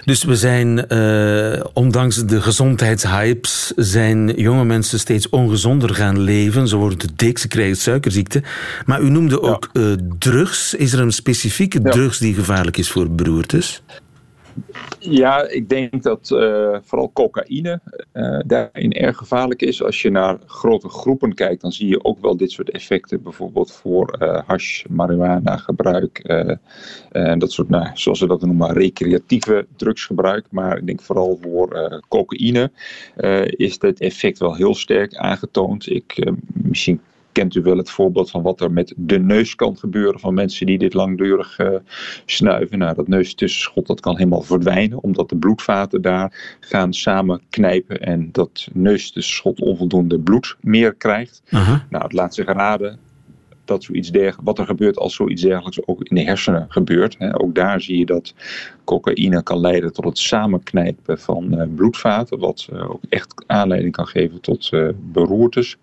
dus 0.05 0.25
we 0.25 0.37
zijn, 0.37 0.85
uh, 0.89 1.65
ondanks 1.73 2.17
de 2.17 2.41
gezondheidshypes, 2.43 3.73
zijn 3.77 4.33
jonge 4.37 4.65
mensen 4.65 4.99
steeds 4.99 5.29
ongezonder 5.29 5.95
gaan 5.95 6.21
leven. 6.21 6.69
Ze 6.69 6.77
worden 6.77 7.09
dik, 7.17 7.39
ze 7.39 7.49
krijgen 7.49 7.77
suikerziekte. 7.77 8.43
Maar 8.87 9.01
u 9.01 9.11
noemde 9.11 9.43
ook 9.43 9.69
ja. 9.73 9.81
uh, 9.81 9.97
drugs. 10.19 10.75
Is 10.75 10.93
er 10.93 11.01
een 11.01 11.13
specifieke 11.13 11.81
ja. 11.83 11.91
drugs 11.91 12.19
die 12.19 12.35
gevaarlijk 12.35 12.77
is 12.77 12.91
voor 12.91 13.11
beroertes? 13.11 13.83
Ja, 15.01 15.49
ik 15.49 15.69
denk 15.69 16.03
dat 16.03 16.31
uh, 16.31 16.77
vooral 16.83 17.13
cocaïne 17.13 17.81
uh, 18.13 18.41
daarin 18.47 18.93
erg 18.93 19.17
gevaarlijk 19.17 19.63
is. 19.63 19.83
Als 19.83 20.03
je 20.03 20.11
naar 20.11 20.39
grote 20.47 20.89
groepen 20.89 21.35
kijkt, 21.35 21.61
dan 21.61 21.73
zie 21.73 21.89
je 21.89 22.05
ook 22.05 22.21
wel 22.21 22.37
dit 22.37 22.51
soort 22.51 22.71
effecten. 22.71 23.23
Bijvoorbeeld 23.23 23.73
voor 23.73 24.17
uh, 24.23 24.41
hash, 24.47 24.85
marihuana 24.89 25.57
gebruik. 25.57 26.19
en 27.11 27.39
dat 27.39 27.53
soort, 27.53 27.69
nou, 27.69 27.87
zoals 27.95 28.19
ze 28.19 28.27
dat 28.27 28.41
noemen, 28.41 28.73
recreatieve 28.73 29.67
drugsgebruik. 29.77 30.47
Maar 30.51 30.77
ik 30.77 30.87
denk 30.87 31.01
vooral 31.03 31.39
voor 31.43 32.03
cocaïne 32.09 32.71
is 33.51 33.77
het 33.81 34.01
effect 34.01 34.39
wel 34.39 34.55
heel 34.55 34.75
sterk 34.75 35.15
aangetoond. 35.15 35.91
Ik, 35.91 36.33
misschien 36.53 37.01
kent 37.33 37.55
u 37.55 37.63
wel 37.63 37.77
het 37.77 37.91
voorbeeld 37.91 38.31
van 38.31 38.43
wat 38.43 38.61
er 38.61 38.73
met 38.73 38.95
de 38.97 39.19
neus 39.19 39.55
kan 39.55 39.77
gebeuren 39.77 40.21
van 40.21 40.35
mensen 40.35 40.67
die 40.67 40.79
dit 40.79 40.95
langdurig 40.95 41.59
uh, 41.59 41.69
snuiven. 42.25 42.79
Nou, 42.79 42.95
dat 42.95 43.09
neustussenschot 43.09 43.87
dat 43.87 44.01
kan 44.01 44.17
helemaal 44.17 44.43
verdwijnen, 44.43 45.03
omdat 45.03 45.29
de 45.29 45.37
bloedvaten 45.37 46.03
daar 46.03 46.57
gaan 46.61 46.93
samen 46.93 47.41
knijpen 47.51 48.01
en 48.01 48.29
dat 48.33 48.69
neustussenschot 48.73 49.61
onvoldoende 49.61 50.19
bloed 50.19 50.57
meer 50.61 50.95
krijgt. 50.95 51.43
Nou, 51.91 52.05
het 52.05 52.13
laat 52.13 52.35
zich 52.35 52.47
raden 52.47 52.99
dat 53.65 53.85
zoiets 53.85 54.11
dergelijks, 54.11 54.45
wat 54.45 54.59
er 54.59 54.67
gebeurt 54.67 54.99
als 54.99 55.15
zoiets 55.15 55.43
dergelijks 55.43 55.87
ook 55.87 56.03
in 56.03 56.17
de 56.17 56.23
hersenen 56.23 56.67
gebeurt. 56.69 57.17
Ook 57.33 57.55
daar 57.55 57.81
zie 57.81 57.99
je 57.99 58.07
dat 58.07 58.35
Cocaïne 58.91 59.43
kan 59.43 59.61
leiden 59.61 59.93
tot 59.93 60.05
het 60.05 60.19
samenknijpen 60.19 61.19
van 61.19 61.71
bloedvaten, 61.75 62.39
wat 62.39 62.69
ook 62.73 63.01
echt 63.09 63.45
aanleiding 63.47 63.93
kan 63.93 64.07
geven 64.07 64.41
tot 64.41 64.71
beroertes. 65.13 65.77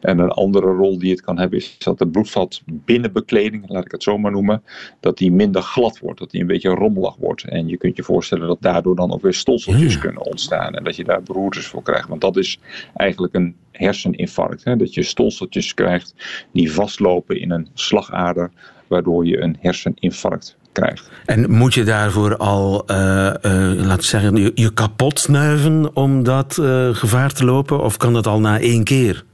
En 0.00 0.18
een 0.18 0.30
andere 0.30 0.66
rol 0.66 0.98
die 0.98 1.10
het 1.10 1.20
kan 1.20 1.38
hebben 1.38 1.58
is 1.58 1.78
dat 1.78 1.98
de 1.98 2.08
bloedvat 2.08 2.62
binnenbekleding, 2.66 3.68
laat 3.68 3.84
ik 3.84 3.90
het 3.90 4.02
zo 4.02 4.18
maar 4.18 4.30
noemen, 4.30 4.62
dat 5.00 5.18
die 5.18 5.32
minder 5.32 5.62
glad 5.62 5.98
wordt, 5.98 6.18
dat 6.18 6.30
die 6.30 6.40
een 6.40 6.46
beetje 6.46 6.68
rommelig 6.68 7.16
wordt. 7.16 7.44
En 7.44 7.68
je 7.68 7.76
kunt 7.76 7.96
je 7.96 8.02
voorstellen 8.02 8.46
dat 8.46 8.62
daardoor 8.62 8.96
dan 8.96 9.12
ook 9.12 9.22
weer 9.22 9.34
stolseltjes 9.34 9.98
kunnen 9.98 10.26
ontstaan 10.26 10.74
en 10.74 10.84
dat 10.84 10.96
je 10.96 11.04
daar 11.04 11.22
beroertes 11.22 11.66
voor 11.66 11.82
krijgt. 11.82 12.08
Want 12.08 12.20
dat 12.20 12.36
is 12.36 12.58
eigenlijk 12.94 13.34
een 13.34 13.56
herseninfarct. 13.72 14.64
Hè? 14.64 14.76
Dat 14.76 14.94
je 14.94 15.02
stolseltjes 15.02 15.74
krijgt 15.74 16.14
die 16.52 16.72
vastlopen 16.72 17.40
in 17.40 17.50
een 17.50 17.68
slagader, 17.74 18.50
waardoor 18.86 19.26
je 19.26 19.40
een 19.40 19.56
herseninfarct 19.60 20.58
krijgt. 20.72 21.10
En 21.26 21.50
moet 21.50 21.74
je 21.74 21.84
daarvoor 21.84 22.36
al, 22.36 22.84
uh, 22.86 22.96
uh, 22.96 23.32
laten 23.74 23.96
we 23.96 24.02
zeggen, 24.02 24.36
je, 24.36 24.52
je, 24.54 24.72
kapot 24.72 25.18
snuiven 25.18 25.96
om 25.96 26.22
dat 26.22 26.56
uh, 26.60 26.88
gevaar 26.94 27.32
te 27.32 27.44
lopen? 27.44 27.80
Of 27.80 27.96
kan 27.96 28.12
dat 28.12 28.26
al 28.26 28.40
na 28.40 28.60
één 28.60 28.84
keer? 28.84 29.24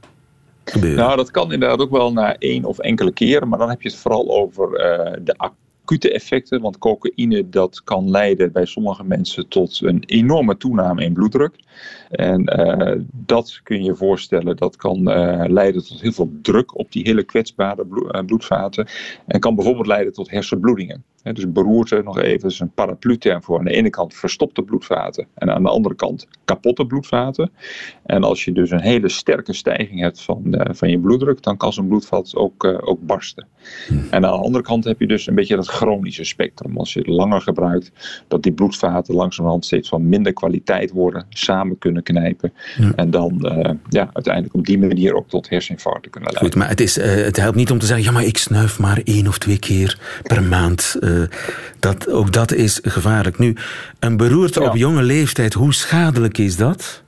Gebeuren? 0.65 0.99
Nou, 0.99 1.15
dat 1.15 1.31
kan 1.31 1.51
inderdaad 1.51 1.79
ook 1.79 1.91
wel 1.91 2.13
na 2.13 2.35
één 2.37 2.65
of 2.65 2.79
enkele 2.79 3.11
keren, 3.11 3.47
maar 3.47 3.59
dan 3.59 3.69
heb 3.69 3.81
je 3.81 3.89
het 3.89 3.97
vooral 3.97 4.29
over 4.29 4.69
de 5.23 5.33
acute 5.87 6.11
effecten. 6.11 6.61
Want 6.61 6.77
cocaïne 6.77 7.49
dat 7.49 7.83
kan 7.83 8.09
leiden 8.09 8.51
bij 8.51 8.65
sommige 8.65 9.03
mensen 9.03 9.47
tot 9.47 9.81
een 9.81 10.03
enorme 10.05 10.57
toename 10.57 11.03
in 11.03 11.13
bloeddruk. 11.13 11.55
En 12.09 12.59
uh, 12.59 13.01
dat 13.11 13.59
kun 13.63 13.77
je 13.77 13.83
je 13.83 13.95
voorstellen, 13.95 14.55
dat 14.55 14.75
kan 14.75 14.97
uh, 14.97 15.43
leiden 15.47 15.85
tot 15.85 16.01
heel 16.01 16.11
veel 16.11 16.31
druk 16.41 16.77
op 16.77 16.91
die 16.91 17.03
hele 17.03 17.23
kwetsbare 17.23 17.85
eh, 18.11 18.25
bloedvaten. 18.25 18.87
En 19.27 19.39
kan 19.39 19.55
bijvoorbeeld 19.55 19.87
leiden 19.87 20.13
tot 20.13 20.29
hersenbloedingen. 20.29 21.03
He, 21.21 21.33
dus 21.33 21.51
beroerte, 21.51 22.01
nog 22.03 22.19
even, 22.19 22.49
is 22.49 22.59
een 22.59 22.71
paraplu-term 22.71 23.43
voor 23.43 23.57
aan 23.57 23.65
de 23.65 23.71
ene 23.71 23.89
kant 23.89 24.13
verstopte 24.13 24.61
bloedvaten 24.61 25.27
en 25.33 25.53
aan 25.53 25.63
de 25.63 25.69
andere 25.69 25.95
kant 25.95 26.27
kapotte 26.45 26.85
bloedvaten. 26.85 27.51
En 28.05 28.23
als 28.23 28.45
je 28.45 28.51
dus 28.51 28.71
een 28.71 28.81
hele 28.81 29.09
sterke 29.09 29.53
stijging 29.53 29.99
hebt 29.99 30.21
van, 30.21 30.41
uh, 30.45 30.61
van 30.69 30.89
je 30.89 30.99
bloeddruk, 30.99 31.43
dan 31.43 31.57
kan 31.57 31.73
zo'n 31.73 31.87
bloedvat 31.87 32.35
ook, 32.35 32.63
ook 32.63 33.05
barsten. 33.05 33.47
Hmm. 33.87 33.97
En 33.97 34.25
aan 34.25 34.37
de 34.39 34.43
andere 34.45 34.63
kant 34.63 34.83
heb 34.83 34.99
je 34.99 35.07
dus 35.07 35.27
een 35.27 35.35
beetje 35.35 35.55
dat 35.55 35.69
chronische 35.77 36.23
spectrum. 36.23 36.77
Als 36.77 36.93
je 36.93 36.99
het 36.99 37.07
langer 37.07 37.41
gebruikt, 37.41 37.91
dat 38.27 38.43
die 38.43 38.51
bloedvaten 38.51 39.15
langzamerhand 39.15 39.65
steeds 39.65 39.89
van 39.89 40.09
minder 40.09 40.33
kwaliteit 40.33 40.91
worden, 40.91 41.25
samen 41.29 41.77
kunnen 41.77 42.03
knijpen. 42.03 42.53
Ja. 42.77 42.91
En 42.95 43.11
dan 43.11 43.39
uh, 43.41 43.73
ja, 43.89 44.09
uiteindelijk 44.13 44.53
op 44.53 44.65
die 44.65 44.77
manier 44.77 45.15
ook 45.15 45.29
tot 45.29 45.49
herseninfarcten 45.49 46.11
kunnen 46.11 46.31
leiden. 46.31 46.51
Goed, 46.51 46.61
maar 46.61 46.69
het, 46.69 46.81
is, 46.81 46.97
uh, 46.97 47.05
het 47.05 47.37
helpt 47.37 47.55
niet 47.55 47.71
om 47.71 47.79
te 47.79 47.85
zeggen, 47.85 48.05
ja 48.05 48.11
maar 48.11 48.23
ik 48.23 48.37
snuif 48.37 48.79
maar 48.79 49.01
één 49.03 49.27
of 49.27 49.37
twee 49.37 49.59
keer 49.59 49.99
per 50.23 50.43
maand. 50.43 50.97
Uh, 50.99 51.23
dat, 51.79 52.09
ook 52.09 52.33
dat 52.33 52.51
is 52.51 52.79
gevaarlijk. 52.83 53.37
Nu, 53.37 53.55
een 53.99 54.17
beroerte 54.17 54.61
ja. 54.61 54.67
op 54.67 54.75
jonge 54.75 55.03
leeftijd, 55.03 55.53
hoe 55.53 55.73
schadelijk 55.73 56.37
is 56.37 56.55
dat? 56.55 57.05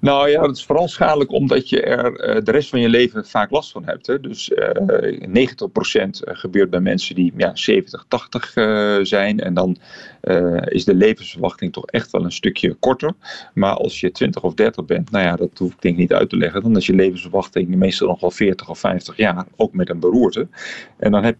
Nou 0.00 0.28
ja, 0.28 0.40
dat 0.40 0.56
is 0.56 0.64
vooral 0.64 0.88
schadelijk 0.88 1.32
omdat 1.32 1.68
je 1.68 1.82
er 1.82 2.36
uh, 2.36 2.42
de 2.44 2.50
rest 2.50 2.68
van 2.68 2.80
je 2.80 2.88
leven 2.88 3.26
vaak 3.26 3.50
last 3.50 3.70
van 3.70 3.84
hebt. 3.84 4.06
Hè. 4.06 4.20
Dus 4.20 4.50
uh, 4.50 5.48
90% 6.02 6.08
gebeurt 6.20 6.70
bij 6.70 6.80
mensen 6.80 7.14
die 7.14 7.32
ja, 7.36 7.50
70, 7.54 8.04
80 8.08 8.56
uh, 8.56 8.98
zijn. 9.02 9.40
En 9.40 9.54
dan 9.54 9.76
is 10.64 10.84
de 10.84 10.94
levensverwachting 10.94 11.72
toch 11.72 11.86
echt 11.86 12.10
wel 12.10 12.24
een 12.24 12.32
stukje 12.32 12.74
korter. 12.74 13.12
Maar 13.54 13.74
als 13.74 14.00
je 14.00 14.10
20 14.10 14.42
of 14.42 14.54
30 14.54 14.84
bent, 14.84 15.10
nou 15.10 15.24
ja, 15.24 15.36
dat 15.36 15.58
hoef 15.58 15.72
ik 15.72 15.82
denk 15.82 15.96
niet 15.96 16.12
uit 16.12 16.28
te 16.28 16.36
leggen. 16.36 16.62
Dan 16.62 16.76
is 16.76 16.86
je 16.86 16.94
levensverwachting 16.94 17.76
meestal 17.76 18.08
nog 18.08 18.20
wel 18.20 18.30
40 18.30 18.68
of 18.68 18.78
50 18.78 19.16
jaar, 19.16 19.46
ook 19.56 19.72
met 19.72 19.88
een 19.88 20.00
beroerte. 20.00 20.48
En 20.96 21.10
dan 21.10 21.24
heb 21.24 21.36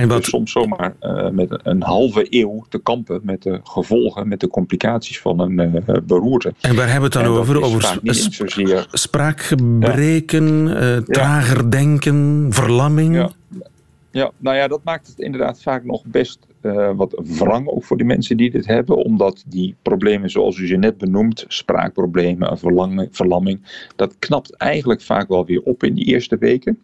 en 0.00 0.08
wat... 0.08 0.18
Dus 0.18 0.28
soms 0.28 0.52
zomaar 0.52 0.94
uh, 1.00 1.28
met 1.28 1.60
een 1.62 1.82
halve 1.82 2.26
eeuw 2.30 2.64
te 2.68 2.78
kampen 2.78 3.20
met 3.22 3.42
de 3.42 3.60
gevolgen, 3.62 4.28
met 4.28 4.40
de 4.40 4.48
complicaties 4.48 5.20
van 5.20 5.40
een 5.40 5.82
uh, 5.86 5.96
beroerte. 6.06 6.54
En 6.60 6.76
waar 6.76 6.90
hebben 6.90 7.10
we 7.10 7.18
het 7.18 7.26
dan 7.26 7.36
over? 7.36 7.62
Over 7.62 8.00
zozeer... 8.30 8.86
spraakgebreken, 8.90 10.66
ja. 10.66 10.96
uh, 10.96 10.96
trager 10.96 11.70
denken, 11.70 12.46
verlamming? 12.50 13.14
Ja. 13.14 13.30
ja, 14.10 14.30
nou 14.38 14.56
ja, 14.56 14.68
dat 14.68 14.80
maakt 14.84 15.06
het 15.06 15.18
inderdaad 15.18 15.62
vaak 15.62 15.84
nog 15.84 16.02
best 16.04 16.38
uh, 16.62 16.90
wat 16.96 17.20
wrang 17.24 17.68
ook 17.68 17.84
voor 17.84 17.96
die 17.96 18.06
mensen 18.06 18.36
die 18.36 18.50
dit 18.50 18.66
hebben, 18.66 18.96
omdat 18.96 19.44
die 19.46 19.74
problemen 19.82 20.30
zoals 20.30 20.58
u 20.58 20.66
ze 20.66 20.76
net 20.76 20.98
benoemt, 20.98 21.44
spraakproblemen, 21.48 22.58
verlamming, 22.58 23.08
verlamming, 23.10 23.60
dat 23.96 24.18
knapt 24.18 24.56
eigenlijk 24.56 25.02
vaak 25.02 25.28
wel 25.28 25.46
weer 25.46 25.62
op 25.62 25.82
in 25.82 25.94
die 25.94 26.04
eerste 26.04 26.38
weken. 26.38 26.78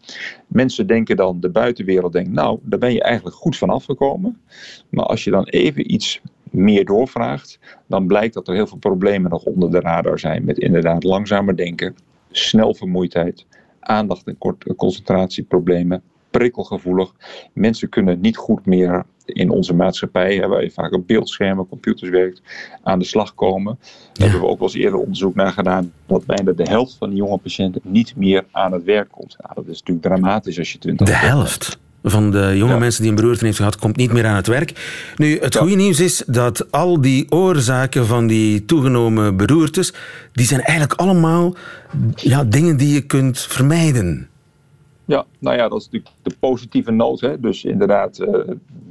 Mensen 0.46 0.86
denken 0.86 1.16
dan, 1.16 1.40
de 1.40 1.50
buitenwereld 1.50 2.12
denkt, 2.12 2.30
nou, 2.30 2.58
daar 2.62 2.78
ben 2.78 2.92
je 2.92 3.02
eigenlijk 3.02 3.36
goed 3.36 3.56
van 3.56 3.70
afgekomen. 3.70 4.40
Maar 4.88 5.04
als 5.04 5.24
je 5.24 5.30
dan 5.30 5.44
even 5.44 5.92
iets 5.92 6.20
meer 6.50 6.84
doorvraagt, 6.84 7.58
dan 7.86 8.06
blijkt 8.06 8.34
dat 8.34 8.48
er 8.48 8.54
heel 8.54 8.66
veel 8.66 8.78
problemen 8.78 9.30
nog 9.30 9.44
onder 9.44 9.70
de 9.70 9.80
radar 9.80 10.18
zijn 10.18 10.44
met 10.44 10.58
inderdaad 10.58 11.04
langzamer 11.04 11.56
denken, 11.56 11.96
snel 12.30 12.74
vermoeidheid, 12.74 13.46
aandacht- 13.80 14.26
en 14.26 14.38
concentratieproblemen, 14.76 16.02
prikkelgevoelig. 16.30 17.12
Mensen 17.52 17.88
kunnen 17.88 18.20
niet 18.20 18.36
goed 18.36 18.66
meer 18.66 19.04
in 19.26 19.50
onze 19.50 19.74
maatschappij, 19.74 20.48
waar 20.48 20.62
je 20.62 20.70
vaak 20.70 20.92
op 20.92 21.06
beeldschermen, 21.06 21.68
computers 21.68 22.10
werkt, 22.10 22.42
aan 22.82 22.98
de 22.98 23.04
slag 23.04 23.34
komen. 23.34 23.78
Daar 24.12 24.28
hebben 24.28 24.46
we 24.46 24.52
ook 24.52 24.58
wel 24.58 24.68
eens 24.68 24.76
eerder 24.76 24.98
onderzoek 24.98 25.34
naar 25.34 25.52
gedaan 25.52 25.92
dat 26.06 26.26
bijna 26.26 26.52
de 26.52 26.68
helft 26.68 26.96
van 26.98 27.10
de 27.10 27.16
jonge 27.16 27.38
patiënten 27.38 27.80
niet 27.84 28.16
meer 28.16 28.44
aan 28.50 28.72
het 28.72 28.84
werk 28.84 29.10
komt. 29.10 29.36
Nou, 29.38 29.54
dat 29.54 29.66
is 29.66 29.78
natuurlijk 29.78 30.06
dramatisch 30.06 30.58
als 30.58 30.72
je 30.72 30.78
20 30.78 31.06
De 31.06 31.14
helft? 31.14 31.78
van 32.10 32.30
de 32.30 32.52
jonge 32.56 32.72
ja. 32.72 32.78
mensen 32.78 33.02
die 33.02 33.10
een 33.10 33.16
beroerte 33.16 33.44
heeft 33.44 33.56
gehad, 33.56 33.76
komt 33.76 33.96
niet 33.96 34.12
meer 34.12 34.26
aan 34.26 34.36
het 34.36 34.46
werk. 34.46 34.72
Nu, 35.16 35.38
het 35.38 35.54
ja. 35.54 35.60
goede 35.60 35.76
nieuws 35.76 36.00
is 36.00 36.22
dat 36.26 36.70
al 36.70 37.00
die 37.00 37.30
oorzaken 37.30 38.06
van 38.06 38.26
die 38.26 38.64
toegenomen 38.64 39.36
beroertes, 39.36 39.92
die 40.32 40.46
zijn 40.46 40.60
eigenlijk 40.60 41.00
allemaal 41.00 41.54
ja, 42.14 42.44
dingen 42.44 42.76
die 42.76 42.94
je 42.94 43.00
kunt 43.00 43.40
vermijden. 43.40 44.28
Ja, 45.06 45.26
nou 45.38 45.56
ja, 45.56 45.68
dat 45.68 45.80
is 45.80 45.84
natuurlijk 45.84 46.14
de 46.22 46.36
positieve 46.40 46.90
noot. 46.90 47.42
Dus 47.42 47.64
inderdaad, 47.64 48.18
uh, 48.18 48.38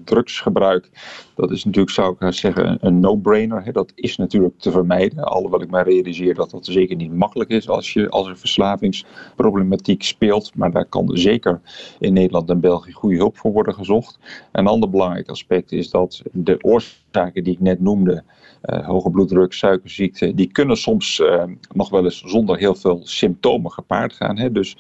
drugsgebruik, 0.04 0.90
dat 1.36 1.52
is 1.52 1.64
natuurlijk, 1.64 1.94
zou 1.94 2.16
ik 2.20 2.34
zeggen, 2.34 2.78
een 2.82 3.00
no-brainer. 3.00 3.72
Dat 3.72 3.92
is 3.96 4.18
natuurlijk 4.18 4.60
te 4.60 4.72
vermijden. 4.72 5.24
Alhoewel 5.24 5.62
ik 5.62 5.70
mij 5.70 5.84
realiseer 5.84 6.36
dat 6.36 6.52
dat 6.52 6.66
zeker 6.66 6.96
niet 6.96 7.14
makkelijk 7.14 7.50
is 7.50 7.70
als, 7.70 7.94
je, 7.94 8.10
als 8.10 8.28
er 8.28 8.38
verslavingsproblematiek 8.38 10.04
speelt. 10.04 10.56
Maar 10.56 10.72
daar 10.72 10.86
kan 10.86 11.10
zeker 11.14 11.62
in 12.00 12.14
Nederland 12.14 12.50
en 12.50 12.60
België 12.60 12.92
goede 12.92 13.18
hulp 13.18 13.38
voor 13.38 13.52
worden 13.52 13.74
gezocht. 13.74 14.20
Een 14.52 14.68
ander 14.68 14.90
belangrijk 14.90 15.30
aspect 15.30 15.72
is 15.72 15.90
dat 15.90 16.22
de 16.32 16.58
oorzaken 16.62 17.44
die 17.44 17.54
ik 17.54 17.60
net 17.60 17.80
noemde, 17.80 18.24
uh, 18.66 18.88
hoge 18.88 19.10
bloeddruk, 19.10 19.54
suikerziekte, 19.54 20.34
die 20.34 20.52
kunnen 20.52 20.78
soms 20.78 21.20
uh, 21.20 21.44
nog 21.74 21.90
wel 21.90 22.04
eens 22.04 22.24
zonder 22.26 22.58
heel 22.58 22.76
veel 22.76 23.00
symptomen 23.04 23.72
gepaard 23.72 24.14
gaan. 24.14 24.38
Hè? 24.38 24.52
Dus 24.52 24.78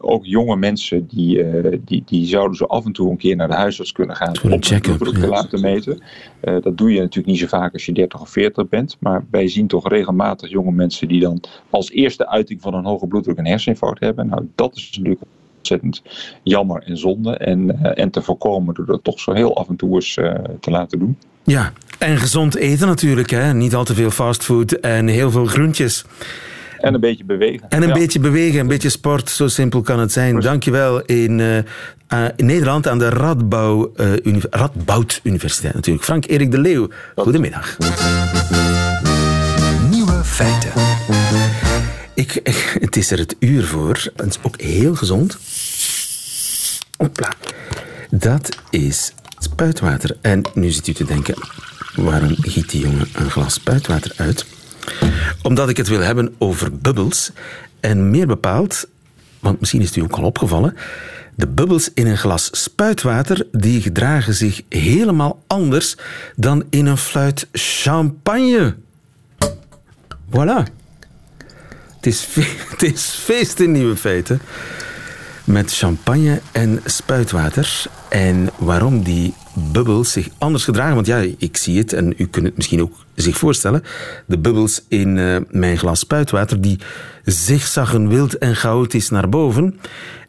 ook 0.00 0.24
jonge 0.24 0.56
mensen 0.56 0.67
die, 0.76 1.44
die, 1.84 2.02
die 2.06 2.26
zouden 2.26 2.56
zo 2.56 2.64
af 2.64 2.84
en 2.84 2.92
toe 2.92 3.10
een 3.10 3.16
keer 3.16 3.36
naar 3.36 3.48
de 3.48 3.54
huisarts 3.54 3.92
kunnen 3.92 4.16
gaan 4.16 4.34
om 4.42 4.50
hun 4.50 4.80
bloeddruk 4.80 5.14
te 5.14 5.26
laten 5.26 5.60
meten. 5.60 6.02
dat 6.40 6.78
doe 6.78 6.92
je 6.92 7.00
natuurlijk 7.00 7.26
niet 7.26 7.38
zo 7.38 7.46
vaak 7.46 7.72
als 7.72 7.86
je 7.86 7.92
30 7.92 8.20
of 8.20 8.30
40 8.30 8.68
bent, 8.68 8.96
maar 9.00 9.24
wij 9.30 9.48
zien 9.48 9.66
toch 9.66 9.88
regelmatig 9.88 10.50
jonge 10.50 10.72
mensen 10.72 11.08
die 11.08 11.20
dan 11.20 11.40
als 11.70 11.90
eerste 11.90 12.28
uiting 12.28 12.60
van 12.60 12.74
een 12.74 12.84
hoge 12.84 13.06
bloeddruk 13.06 13.38
een 13.38 13.46
herseninfarct 13.46 14.00
hebben. 14.00 14.26
Nou, 14.26 14.48
dat 14.54 14.76
is 14.76 14.90
natuurlijk 14.96 15.22
ontzettend 15.58 16.02
jammer 16.42 16.82
en 16.82 16.96
zonde. 16.96 17.36
En, 17.36 17.78
uh, 17.82 17.98
en 17.98 18.10
te 18.10 18.22
voorkomen 18.22 18.74
door 18.74 18.86
dat 18.86 19.04
toch 19.04 19.20
zo 19.20 19.32
heel 19.32 19.56
af 19.56 19.68
en 19.68 19.76
toe 19.76 19.94
eens 19.94 20.16
uh, 20.16 20.34
te 20.60 20.70
laten 20.70 20.98
doen. 20.98 21.18
Ja, 21.42 21.72
en 21.98 22.16
gezond 22.16 22.54
eten 22.54 22.86
natuurlijk. 22.86 23.30
Hè? 23.30 23.54
Niet 23.54 23.74
al 23.74 23.84
te 23.84 23.94
veel 23.94 24.10
fastfood 24.10 24.72
en 24.72 25.06
heel 25.06 25.30
veel 25.30 25.46
groentjes. 25.46 26.04
En 26.78 26.94
een 26.94 27.00
beetje 27.00 27.24
bewegen. 27.24 27.68
En 27.68 27.82
een 27.82 27.88
ja. 27.88 27.94
beetje 27.94 28.20
bewegen, 28.20 28.60
een 28.60 28.66
beetje 28.66 28.88
sport. 28.88 29.30
Zo 29.30 29.48
simpel 29.48 29.80
kan 29.80 29.98
het 29.98 30.12
zijn. 30.12 30.40
Dankjewel 30.40 31.00
in, 31.00 31.38
uh, 31.38 31.56
in 32.36 32.46
Nederland 32.46 32.86
aan 32.86 32.98
de 32.98 33.08
Radbouw, 33.08 33.92
uni 34.22 34.40
Radboud 34.50 35.20
Universiteit 35.22 35.74
natuurlijk. 35.74 36.04
Frank-Erik 36.04 36.50
de 36.50 36.58
Leeuw, 36.58 36.88
goedemiddag. 37.16 37.76
Nieuwe 39.90 40.24
feiten. 40.24 40.72
Ik, 42.14 42.34
ik, 42.34 42.76
het 42.80 42.96
is 42.96 43.10
er 43.10 43.18
het 43.18 43.36
uur 43.38 43.64
voor. 43.64 44.10
Het 44.16 44.26
is 44.26 44.38
ook 44.42 44.60
heel 44.60 44.94
gezond. 44.94 45.38
Hopla. 46.96 47.32
Dat 48.10 48.56
is 48.70 49.12
spuitwater. 49.38 50.16
En 50.20 50.42
nu 50.54 50.70
zit 50.70 50.86
u 50.86 50.92
te 50.92 51.04
denken, 51.04 51.34
waarom 51.94 52.34
giet 52.40 52.70
die 52.70 52.80
jongen 52.80 53.08
een 53.12 53.30
glas 53.30 53.54
spuitwater 53.54 54.12
uit? 54.16 54.46
Omdat 55.42 55.68
ik 55.68 55.76
het 55.76 55.88
wil 55.88 56.00
hebben 56.00 56.34
over 56.38 56.72
bubbels. 56.76 57.32
En 57.80 58.10
meer 58.10 58.26
bepaald, 58.26 58.88
want 59.40 59.60
misschien 59.60 59.80
is 59.80 59.86
het 59.86 59.96
u 59.96 60.02
ook 60.02 60.12
al 60.12 60.24
opgevallen, 60.24 60.76
de 61.34 61.46
bubbels 61.46 61.90
in 61.94 62.06
een 62.06 62.18
glas 62.18 62.48
spuitwater 62.52 63.46
die 63.52 63.82
gedragen 63.82 64.34
zich 64.34 64.62
helemaal 64.68 65.42
anders 65.46 65.96
dan 66.36 66.64
in 66.70 66.86
een 66.86 66.98
fluit 66.98 67.48
champagne. 67.52 68.76
Voilà. 70.30 70.62
Het 71.96 72.06
is, 72.06 72.28
het 72.72 72.82
is 72.82 73.02
feest 73.02 73.60
in 73.60 73.72
nieuwe 73.72 73.96
feiten. 73.96 74.40
Met 75.44 75.74
champagne 75.74 76.40
en 76.52 76.80
spuitwater. 76.84 77.84
En 78.08 78.50
waarom 78.56 79.02
die 79.02 79.34
bubbels 79.72 80.12
zich 80.12 80.28
anders 80.38 80.64
gedragen? 80.64 80.94
Want 80.94 81.06
ja, 81.06 81.24
ik 81.38 81.56
zie 81.56 81.78
het 81.78 81.92
en 81.92 82.14
u 82.16 82.26
kunt 82.26 82.46
het 82.46 82.56
misschien 82.56 82.82
ook 82.82 82.92
zich 83.14 83.38
voorstellen. 83.38 83.82
De 84.26 84.38
bubbels 84.38 84.84
in 84.88 85.18
eh, 85.18 85.36
mijn 85.50 85.78
glas 85.78 85.98
spuitwater, 85.98 86.60
die 86.60 86.78
zigzaggen 87.24 88.08
wild 88.08 88.38
en 88.38 88.56
chaotisch 88.56 89.10
naar 89.10 89.28
boven. 89.28 89.80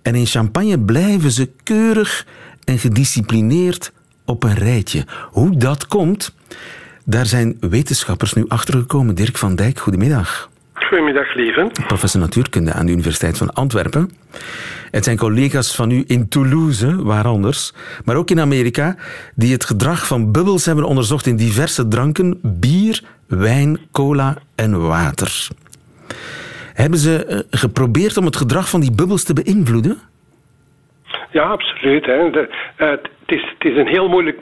En 0.01 0.15
in 0.15 0.25
champagne 0.25 0.79
blijven 0.79 1.31
ze 1.31 1.49
keurig 1.63 2.25
en 2.63 2.79
gedisciplineerd 2.79 3.91
op 4.25 4.43
een 4.43 4.55
rijtje. 4.55 5.05
Hoe 5.31 5.57
dat 5.57 5.87
komt, 5.87 6.33
daar 7.05 7.25
zijn 7.25 7.57
wetenschappers 7.59 8.33
nu 8.33 8.45
achter 8.47 8.73
gekomen. 8.73 9.15
Dirk 9.15 9.37
van 9.37 9.55
Dijk, 9.55 9.79
goedemiddag. 9.79 10.49
Goedemiddag, 10.89 11.34
lieve. 11.34 11.71
Professor 11.88 12.21
natuurkunde 12.21 12.73
aan 12.73 12.86
de 12.86 12.91
Universiteit 12.91 13.38
van 13.38 13.54
Antwerpen. 13.54 14.10
Het 14.91 15.04
zijn 15.04 15.17
collega's 15.17 15.75
van 15.75 15.91
u 15.91 16.04
in 16.08 16.30
Toulouse, 16.30 17.04
waar 17.04 17.25
anders, 17.25 17.73
maar 18.06 18.15
ook 18.15 18.30
in 18.30 18.39
Amerika, 18.39 18.95
die 19.36 19.54
het 19.54 19.65
gedrag 19.65 20.08
van 20.08 20.32
bubbels 20.32 20.65
hebben 20.65 20.84
onderzocht 20.84 21.25
in 21.25 21.36
diverse 21.36 21.88
dranken: 21.88 22.39
bier, 22.43 23.02
wijn, 23.28 23.80
cola 23.91 24.38
en 24.56 24.88
water. 24.88 25.47
Hebben 26.73 26.99
ze 26.99 27.25
eh, 27.25 27.39
geprobeerd 27.49 28.17
om 28.17 28.25
het 28.25 28.36
gedrag 28.36 28.69
van 28.69 28.80
die 28.80 28.91
bubbels 28.91 29.23
te 29.23 29.34
beïnvloeden? 29.34 29.97
Ja, 31.32 31.43
absoluut. 31.43 32.06
Hè. 32.06 32.30
De, 32.30 32.49
uh, 32.78 32.89
het, 32.89 33.10
is, 33.25 33.54
het 33.58 33.71
is 33.71 33.78
een 33.78 33.88
heel 33.88 34.08
moeilijk 34.08 34.41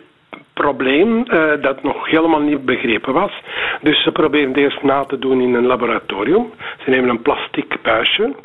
probleem 0.57 1.09
uh, 1.17 1.61
dat 1.61 1.83
nog 1.83 2.09
helemaal 2.09 2.39
niet 2.39 2.65
begrepen 2.65 3.13
was. 3.13 3.31
Dus 3.81 4.03
ze 4.03 4.11
proberen 4.11 4.47
het 4.47 4.57
eerst 4.57 4.83
na 4.83 5.03
te 5.03 5.19
doen 5.19 5.41
in 5.41 5.53
een 5.53 5.65
laboratorium. 5.65 6.45
Ze 6.83 6.89
nemen 6.89 7.09
een 7.09 7.21
plastic 7.21 7.81
buisje 7.81 8.35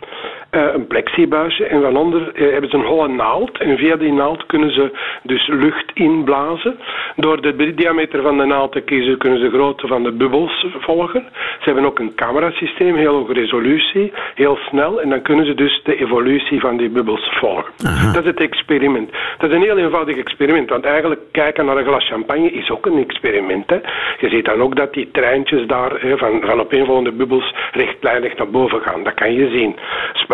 een 0.53 0.87
plexibuisje 0.87 1.65
en 1.65 1.83
van 1.83 1.97
onder 1.97 2.21
uh, 2.35 2.53
hebben 2.53 2.71
ze 2.71 2.77
een 2.77 2.85
holle 2.85 3.09
naald. 3.09 3.59
En 3.59 3.79
via 3.79 3.97
die 3.97 4.13
naald 4.13 4.47
kunnen 4.47 4.73
ze 4.73 4.91
dus 5.23 5.47
lucht 5.47 5.91
inblazen. 5.95 6.79
Door 7.17 7.41
de 7.41 7.75
diameter 7.75 8.23
van 8.23 8.39
de 8.39 8.45
naald 8.45 8.73
te 8.73 8.81
kiezen 8.81 9.19
kunnen 9.19 9.39
ze 9.39 9.45
de 9.45 9.57
grootte 9.57 9.87
van 9.87 10.03
de 10.03 10.13
bubbels 10.13 10.67
volgen. 10.79 11.25
Ze 11.33 11.65
hebben 11.65 11.85
ook 11.85 11.99
een 11.99 12.15
camerasysteem, 12.15 12.97
heel 12.97 13.15
hoge 13.15 13.33
resolutie, 13.33 14.13
heel 14.35 14.57
snel. 14.57 15.01
En 15.01 15.09
dan 15.09 15.23
kunnen 15.23 15.47
ze 15.47 15.55
dus 15.55 15.81
de 15.85 15.97
evolutie 15.97 16.61
van 16.61 16.77
die 16.77 16.89
bubbels 16.89 17.29
volgen. 17.31 17.73
Aha. 17.87 18.13
Dat 18.13 18.23
is 18.23 18.31
het 18.31 18.41
experiment. 18.41 19.11
Dat 19.39 19.51
is 19.51 19.57
een 19.57 19.63
heel 19.63 19.79
eenvoudig 19.79 20.17
experiment, 20.17 20.71
want 20.71 20.85
eigenlijk 20.85 21.21
kijken 21.31 21.65
naar 21.65 21.77
een 21.77 21.87
glas 21.87 22.09
champagne 22.09 22.51
is 22.51 22.71
ook 22.71 22.87
een 22.87 22.99
experiment. 22.99 23.71
Hè. 23.71 23.81
Je 24.19 24.29
ziet 24.29 24.45
dan 24.45 24.63
ook 24.63 24.77
dat 24.77 24.93
die 24.93 25.11
treintjes 25.13 25.67
daar 25.67 26.01
hè, 26.01 26.17
van, 26.17 26.43
van 26.45 26.61
opeenvolgende 26.61 27.13
bubbels 27.13 27.55
rechtlijnig 27.73 28.37
naar 28.37 28.51
boven 28.51 28.81
gaan. 28.81 29.05
Dat 29.05 29.15
kan 29.15 29.33
je 29.33 29.49
zien 29.49 29.77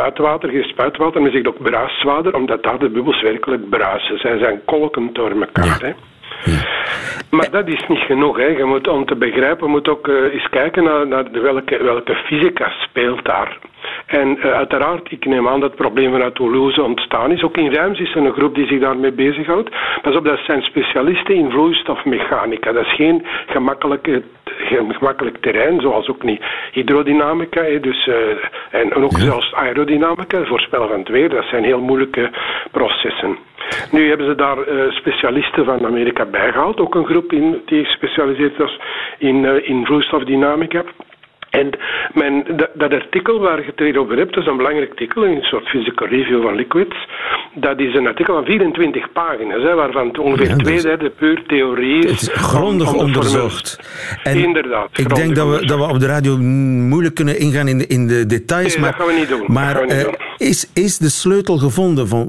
spuitwater, 0.09 0.49
geen 0.49 0.65
spuitwater, 0.65 1.23
men 1.23 1.33
zegt 1.33 1.47
ook 1.47 1.63
bruiswater, 1.63 2.35
omdat 2.35 2.63
daar 2.63 2.79
de 2.79 2.89
bubbels 2.89 3.23
werkelijk 3.23 3.69
bruisen. 3.69 4.19
Zij 4.19 4.39
zijn 4.39 4.61
kolkend 4.65 5.15
door 5.15 5.31
elkaar. 5.31 5.81
Hè. 5.81 5.93
Maar 7.31 7.51
dat 7.51 7.69
is 7.69 7.85
niet 7.89 7.99
genoeg. 7.99 8.37
Hè. 8.37 8.47
Je 8.47 8.65
moet, 8.65 8.89
om 8.89 9.05
te 9.07 9.15
begrijpen, 9.15 9.71
moet 9.71 9.89
ook 9.89 10.09
uh, 10.09 10.33
eens 10.33 10.49
kijken 10.49 10.85
naar, 10.85 11.07
naar 11.07 11.33
de 11.33 11.41
welke, 11.41 11.83
welke 11.83 12.15
fysica 12.15 12.71
speelt 12.71 13.25
daar. 13.25 13.59
En 14.07 14.37
uh, 14.37 14.53
uiteraard, 14.53 15.11
ik 15.13 15.25
neem 15.25 15.49
aan 15.49 15.61
dat 15.61 15.71
het 15.71 15.79
probleem 15.79 16.13
vanuit 16.13 16.35
Toulouse 16.35 16.83
ontstaan 16.83 17.31
is. 17.31 17.43
Ook 17.43 17.57
in 17.57 17.73
Rijms 17.73 17.99
is 17.99 18.15
er 18.15 18.25
een 18.25 18.33
groep 18.33 18.55
die 18.55 18.67
zich 18.67 18.81
daarmee 18.81 19.13
bezighoudt. 19.13 19.71
Pas 20.03 20.17
op, 20.17 20.25
dat 20.25 20.39
zijn 20.47 20.63
specialisten 20.63 21.35
in 21.35 21.51
vloeistofmechanica. 21.51 22.73
Dat 22.73 22.85
is 22.85 22.95
geen 22.95 23.27
gemakkelijke 23.47 24.23
gemakkelijk 24.67 25.37
terrein, 25.41 25.81
zoals 25.81 26.09
ook 26.09 26.23
niet 26.23 26.43
hydrodynamica. 26.73 27.63
Dus, 27.81 28.07
uh, 28.07 28.15
en 28.71 28.95
ook 28.95 29.13
zelfs 29.13 29.55
aerodynamica, 29.55 30.45
voorspellen 30.45 30.89
van 30.89 30.99
het 30.99 31.09
weer. 31.09 31.29
Dat 31.29 31.45
zijn 31.45 31.65
heel 31.65 31.81
moeilijke 31.81 32.31
processen. 32.71 33.39
Nu 33.91 34.09
hebben 34.09 34.27
ze 34.27 34.35
daar 34.35 34.59
uh, 34.59 34.93
specialisten 34.93 35.65
van 35.65 35.87
Amerika 35.87 36.25
bijgehaald. 36.25 36.81
Ook 36.81 36.95
een 36.95 37.07
groep 37.07 37.33
in, 37.33 37.63
die 37.65 37.85
gespecialiseerd 37.85 38.57
was 38.57 38.79
in, 39.19 39.45
uh, 39.45 39.69
in 39.69 39.87
vloeistofdynamica. 39.87 40.83
En 41.51 41.71
mijn, 42.15 42.45
dat, 42.57 42.71
dat, 42.75 42.93
artikel 42.93 43.41
waar 43.41 43.59
je 43.59 43.73
het 43.77 43.97
over 43.97 44.17
hebt, 44.17 44.35
dat 44.35 44.43
is 44.43 44.49
een 44.49 44.57
belangrijk 44.57 44.91
artikel, 44.91 45.27
een 45.27 45.43
soort 45.43 45.69
physical 45.69 46.07
review 46.07 46.43
van 46.43 46.55
liquids. 46.55 46.97
Dat 47.55 47.81
is 47.81 47.95
een 47.95 48.07
artikel 48.07 48.35
van 48.35 48.45
24 48.45 49.13
pagina's, 49.13 49.63
hè, 49.63 49.75
waarvan 49.75 50.19
ongeveer 50.19 50.57
twee 50.57 50.83
derde 50.83 51.11
puur 51.11 51.43
theorie 51.47 52.05
is. 52.05 52.11
Het 52.11 52.21
is 52.21 52.29
grondig 52.33 52.95
onderzocht. 52.95 53.79
En 54.23 54.37
Inderdaad. 54.37 54.99
Ik 54.99 55.15
denk 55.15 55.35
dat 55.35 55.49
we, 55.49 55.67
dat 55.67 55.79
we 55.79 55.85
op 55.85 56.01
de 56.01 56.07
radio 56.07 56.37
moeilijk 56.37 57.15
kunnen 57.15 57.39
ingaan 57.39 57.69
in 57.69 57.79
de, 57.79 57.87
in 57.87 58.07
de 58.07 58.27
details. 58.27 58.73
Nee, 58.73 58.81
maar, 58.81 58.91
dat 58.91 59.01
gaan 59.01 59.15
we 59.15 59.21
niet 59.21 59.29
doen. 59.29 59.45
Maar 59.47 59.83
niet 59.83 59.93
uh, 59.93 60.03
doen. 60.03 60.28
Is, 60.39 60.71
is 60.75 60.99
de 60.99 61.09
sleutel 61.11 61.57
gevonden 61.57 62.09
van 62.09 62.27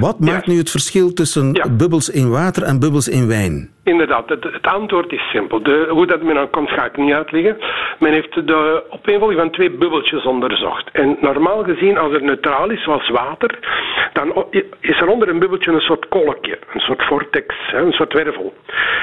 wat 0.00 0.20
maakt 0.20 0.46
nu 0.46 0.56
het 0.58 0.70
verschil 0.70 1.12
tussen 1.12 1.52
Ja. 1.52 1.68
bubbels 1.70 2.08
in 2.10 2.30
water 2.30 2.62
en 2.62 2.80
bubbels 2.80 3.08
in 3.08 3.28
wijn? 3.28 3.70
Inderdaad, 3.84 4.28
het, 4.28 4.44
het 4.44 4.66
antwoord 4.66 5.12
is 5.12 5.30
simpel. 5.30 5.62
De, 5.62 5.86
hoe 5.90 6.06
dat 6.06 6.22
men 6.22 6.38
aan 6.38 6.50
komt, 6.50 6.70
ga 6.70 6.84
ik 6.84 6.96
niet 6.96 7.12
uitleggen. 7.14 7.56
Men 7.98 8.12
heeft 8.12 8.34
de 8.46 8.84
opeenvolging 8.90 9.40
van 9.40 9.50
twee 9.50 9.70
bubbeltjes 9.70 10.24
onderzocht. 10.24 10.90
En 10.92 11.16
normaal 11.20 11.62
gezien, 11.64 11.98
als 11.98 12.12
het 12.12 12.22
neutraal 12.22 12.70
is, 12.70 12.82
zoals 12.82 13.08
water, 13.10 13.58
dan 14.12 14.46
is 14.80 15.00
er 15.00 15.08
onder 15.08 15.28
een 15.28 15.38
bubbeltje 15.38 15.72
een 15.72 15.80
soort 15.80 16.08
kolkje, 16.08 16.58
een 16.74 16.80
soort 16.80 17.02
vortex, 17.02 17.54
een 17.72 17.92
soort 17.92 18.12
wervel. 18.12 18.52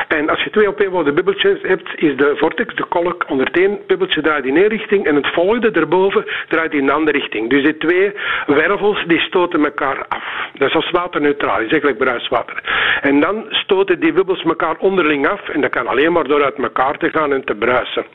En 0.08 0.30
als 0.30 0.44
je 0.44 0.50
twee 0.50 0.68
opeenvolgende 0.68 1.14
bubbeltjes 1.14 1.60
hebt, 1.62 1.90
is 1.96 2.18
de 2.18 2.34
vortex, 2.36 2.76
de 2.76 2.86
kolk, 2.90 3.26
onder 3.28 3.46
het 3.46 3.58
één 3.58 3.78
bubbeltje 3.88 4.22
draait 4.22 4.46
in 4.46 4.58
één 4.58 4.68
richting 4.68 5.06
en 5.06 5.16
het 5.16 5.28
volgende 5.34 5.72
erboven 5.72 6.26
draait 6.48 6.74
in 6.74 6.84
een 6.84 6.90
andere 6.90 7.18
richting. 7.18 7.50
Dus 7.50 7.64
die 7.64 7.78
twee 7.78 8.14
wervels 8.50 9.04
die 9.08 9.20
stoten 9.20 9.64
elkaar 9.64 10.06
af. 10.08 10.24
Dat 10.54 10.68
is 10.68 10.76
als 10.76 10.92
water 10.92 11.22
neutraal, 11.22 11.60
is 11.60 11.72
eigenlijk 11.72 11.98
bruiswater. 11.98 12.64
En 13.02 13.20
dan 13.20 13.46
stoten 13.50 14.00
die 14.00 14.14
bubbels 14.14 14.44
elkaar 14.44 14.76
onderling 14.78 15.28
af 15.28 15.50
en 15.50 15.62
dat 15.62 15.70
kan 15.70 15.88
alleen 15.88 16.12
maar 16.12 16.28
door 16.28 16.44
uit 16.44 16.56
elkaar 16.56 16.98
te 16.98 17.10
gaan 17.10 17.34
en 17.34 17.46
te 17.46 17.56
bruisen. 17.56 18.06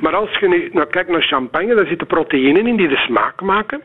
Maar 0.00 0.14
als 0.14 0.38
je 0.40 0.48
nu 0.48 0.70
nou, 0.72 0.86
kijkt 0.86 1.10
naar 1.10 1.22
champagne, 1.22 1.74
daar 1.74 1.86
zitten 1.86 2.06
proteïnen 2.06 2.66
in 2.66 2.76
die 2.76 2.88
de 2.88 2.96
smaak 2.96 3.40
maken. 3.40 3.82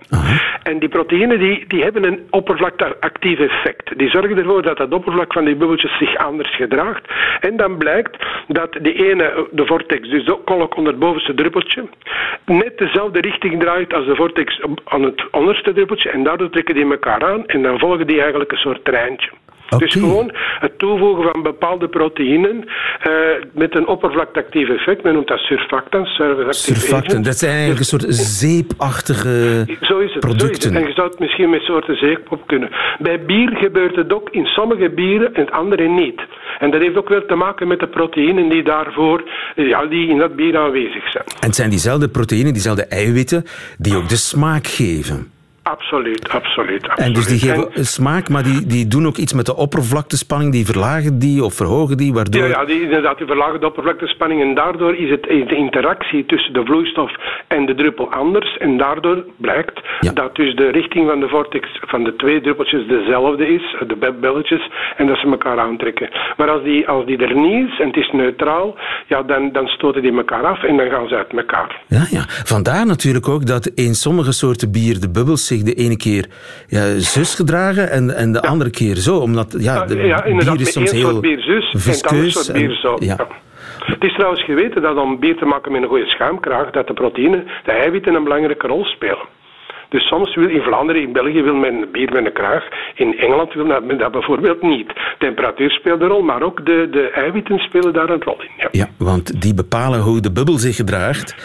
En 0.63 0.79
die 0.79 0.89
proteïnen 0.89 1.39
die, 1.39 1.65
die 1.67 1.83
hebben 1.83 2.05
een 2.05 2.27
oppervlakteactief 2.29 3.39
effect. 3.39 3.97
Die 3.97 4.09
zorgen 4.09 4.37
ervoor 4.37 4.61
dat 4.61 4.77
het 4.77 4.93
oppervlak 4.93 5.33
van 5.33 5.45
die 5.45 5.55
bubbeltjes 5.55 5.97
zich 5.97 6.15
anders 6.15 6.55
gedraagt. 6.55 7.03
En 7.39 7.57
dan 7.57 7.77
blijkt 7.77 8.17
dat 8.47 8.71
de 8.71 8.93
ene, 8.93 9.47
de 9.51 9.65
vortex, 9.65 10.09
dus 10.09 10.25
de 10.25 10.37
kolk 10.45 10.75
onder 10.75 10.91
het 10.91 11.01
bovenste 11.01 11.33
druppeltje, 11.33 11.83
net 12.45 12.77
dezelfde 12.77 13.19
richting 13.19 13.61
draait 13.61 13.93
als 13.93 14.05
de 14.05 14.15
vortex 14.15 14.61
aan 14.83 15.03
het 15.03 15.29
onderste 15.31 15.73
druppeltje. 15.73 15.94
En 16.03 16.23
daardoor 16.23 16.49
trekken 16.49 16.75
die 16.75 16.91
elkaar 16.91 17.23
aan 17.23 17.45
en 17.45 17.61
dan 17.61 17.79
volgen 17.79 18.07
die 18.07 18.21
eigenlijk 18.21 18.51
een 18.51 18.57
soort 18.57 18.85
treintje. 18.85 19.29
Dus 19.77 19.93
gewoon 19.93 20.31
het 20.59 20.79
toevoegen 20.79 21.31
van 21.31 21.43
bepaalde 21.43 21.87
proteïnen 21.87 22.65
eh, 23.01 23.11
met 23.53 23.75
een 23.75 23.87
oppervlakteactief 23.87 24.69
effect. 24.69 25.03
Men 25.03 25.13
noemt 25.13 25.27
dat 25.27 25.39
surfactants, 25.39 26.15
Surfactant, 26.49 27.05
agents. 27.05 27.27
dat 27.27 27.37
zijn 27.37 27.51
eigenlijk 27.51 27.79
een 27.79 27.85
soort 27.85 28.05
zeepachtige 28.15 29.63
Zo 29.65 29.71
is 29.71 29.77
het. 29.77 29.87
Zo 29.87 29.99
is 29.99 30.17
producten. 30.19 30.73
het. 30.73 30.81
En 30.81 30.87
je 30.87 30.93
zou 30.93 31.09
het 31.09 31.19
misschien 31.19 31.49
met 31.49 31.61
soorten 31.61 31.95
zeepop 31.95 32.41
kunnen. 32.45 32.69
Bij 32.99 33.25
bier 33.25 33.51
gebeurt 33.55 33.95
het 33.95 34.13
ook 34.13 34.29
in 34.29 34.45
sommige 34.45 34.89
bieren 34.89 35.33
en 35.33 35.51
andere 35.51 35.87
niet. 35.87 36.21
En 36.59 36.71
dat 36.71 36.81
heeft 36.81 36.95
ook 36.95 37.09
wel 37.09 37.25
te 37.25 37.35
maken 37.35 37.67
met 37.67 37.79
de 37.79 37.87
proteïnen 37.87 38.49
die 38.49 38.63
daarvoor 38.63 39.23
ja, 39.55 39.85
die 39.85 40.09
in 40.09 40.17
dat 40.17 40.35
bier 40.35 40.57
aanwezig 40.57 41.11
zijn. 41.11 41.25
En 41.25 41.47
het 41.47 41.55
zijn 41.55 41.69
diezelfde 41.69 42.07
proteïnen, 42.09 42.53
diezelfde 42.53 42.85
eiwitten, 42.85 43.43
die 43.77 43.95
ook 43.95 44.09
de 44.09 44.17
smaak 44.17 44.67
geven. 44.67 45.33
Absoluut, 45.69 46.29
absoluut. 46.29 46.87
absoluut. 46.87 47.07
En 47.07 47.13
dus 47.13 47.27
die 47.27 47.39
geven 47.39 47.73
En- 47.73 47.85
smaak, 47.85 48.29
maar 48.29 48.43
die, 48.43 48.65
die 48.65 48.87
doen 48.87 49.07
ook 49.07 49.17
iets 49.17 49.33
met 49.33 49.45
de 49.45 49.55
oppervlaktespanning, 49.55 50.51
die 50.51 50.65
verlagen 50.65 51.19
die 51.19 51.43
of 51.43 51.53
verhogen 51.53 51.97
die, 51.97 52.13
waardoor... 52.13 52.41
Ja, 52.41 52.47
ja 52.47 52.65
die, 52.65 52.81
inderdaad, 52.81 53.17
die 53.17 53.27
verlagen 53.27 53.59
de 53.59 53.65
oppervlaktespanning 53.65 54.41
en 54.41 54.55
daardoor 54.55 54.95
is, 54.95 55.09
het, 55.09 55.27
is 55.27 55.47
de 55.47 55.55
interactie 55.55 56.25
tussen 56.25 56.53
de 56.53 56.65
vloeistof 56.65 57.11
en 57.47 57.65
de 57.65 57.75
druppel 57.75 58.11
anders. 58.11 58.57
En 58.57 58.77
daardoor 58.77 59.23
blijkt 59.37 59.79
Ja. 59.99 60.11
dat 60.11 60.35
dus 60.35 60.55
de 60.55 60.69
richting 60.71 61.07
van 61.09 61.19
de 61.19 61.27
vortex 61.27 61.67
van 61.81 62.03
de 62.03 62.15
twee 62.15 62.41
druppeltjes 62.41 62.87
dezelfde 62.87 63.47
is, 63.47 63.75
de 63.87 63.95
be- 63.95 64.13
belletjes, 64.21 64.69
en 64.97 65.07
dat 65.07 65.17
ze 65.17 65.27
elkaar 65.27 65.59
aantrekken. 65.59 66.09
Maar 66.37 66.49
als 66.49 66.63
die, 66.63 66.87
als 66.87 67.05
die 67.05 67.17
er 67.17 67.35
niet 67.35 67.67
is 67.69 67.79
en 67.79 67.87
het 67.87 67.95
is 67.97 68.11
neutraal, 68.13 68.75
ja, 69.07 69.23
dan, 69.23 69.51
dan 69.51 69.67
stoten 69.67 70.01
die 70.01 70.17
elkaar 70.17 70.43
af 70.45 70.63
en 70.63 70.77
dan 70.77 70.89
gaan 70.89 71.07
ze 71.07 71.15
uit 71.15 71.31
elkaar. 71.33 71.81
Ja, 71.87 72.05
ja. 72.09 72.23
Vandaar 72.27 72.85
natuurlijk 72.85 73.27
ook 73.29 73.45
dat 73.45 73.65
in 73.67 73.95
sommige 73.95 74.31
soorten 74.31 74.71
bier 74.71 74.99
de 74.99 75.09
bubbels 75.09 75.45
zich 75.55 75.63
de 75.63 75.73
ene 75.73 75.97
keer 75.97 76.25
ja, 76.67 76.99
zus 76.99 77.35
gedragen 77.35 77.91
en, 77.91 78.15
en 78.15 78.31
de 78.31 78.41
andere 78.41 78.69
keer 78.69 78.95
zo. 78.95 79.17
Omdat 79.17 79.55
ja, 79.57 79.85
de 79.85 79.95
ja, 79.95 80.23
inderdaad, 80.23 80.57
bier 80.57 80.67
is 80.67 80.73
soms 80.73 80.91
heel 80.91 81.19
bier 81.19 81.41
zus 81.41 81.73
en 81.73 81.79
viskeus. 81.79 82.51
zo. 82.81 82.95
ja. 82.99 83.27
Het 83.85 84.03
is 84.03 84.13
trouwens 84.13 84.43
geweten 84.43 84.81
dat 84.81 84.97
om 84.97 85.19
bier 85.19 85.37
te 85.37 85.45
maken 85.45 85.71
met 85.71 85.81
een 85.81 85.87
goede 85.87 86.05
schuimkraag, 86.05 86.71
dat 86.71 86.87
de 86.87 86.93
proteïnen, 86.93 87.47
de 87.63 87.71
eiwitten 87.71 88.15
een 88.15 88.23
belangrijke 88.23 88.67
rol 88.67 88.85
spelen. 88.85 89.27
Dus 89.89 90.07
soms 90.07 90.35
wil 90.35 90.49
in 90.49 90.61
Vlaanderen, 90.61 91.01
in 91.01 91.13
België 91.13 91.41
wil 91.41 91.55
men 91.55 91.91
bier 91.91 92.11
met 92.13 92.25
een 92.25 92.33
kraag. 92.33 92.63
In 92.95 93.17
Engeland 93.17 93.53
wil 93.53 93.65
men 93.65 93.97
dat 93.97 94.11
bijvoorbeeld 94.11 94.61
niet. 94.61 94.93
Temperatuur 95.19 95.71
speelt 95.71 96.01
een 96.01 96.07
rol, 96.07 96.21
maar 96.21 96.41
ook 96.41 96.65
de, 96.65 96.87
de 96.91 97.09
eiwitten 97.09 97.59
spelen 97.59 97.93
daar 97.93 98.09
een 98.09 98.23
rol 98.23 98.41
in. 98.41 98.49
Ja. 98.57 98.67
Ja, 98.71 98.87
want 98.97 99.41
die 99.41 99.53
bepalen 99.53 99.99
hoe 99.99 100.19
de 100.21 100.31
bubbel 100.31 100.57
zich 100.57 100.75
gedraagt. 100.75 101.35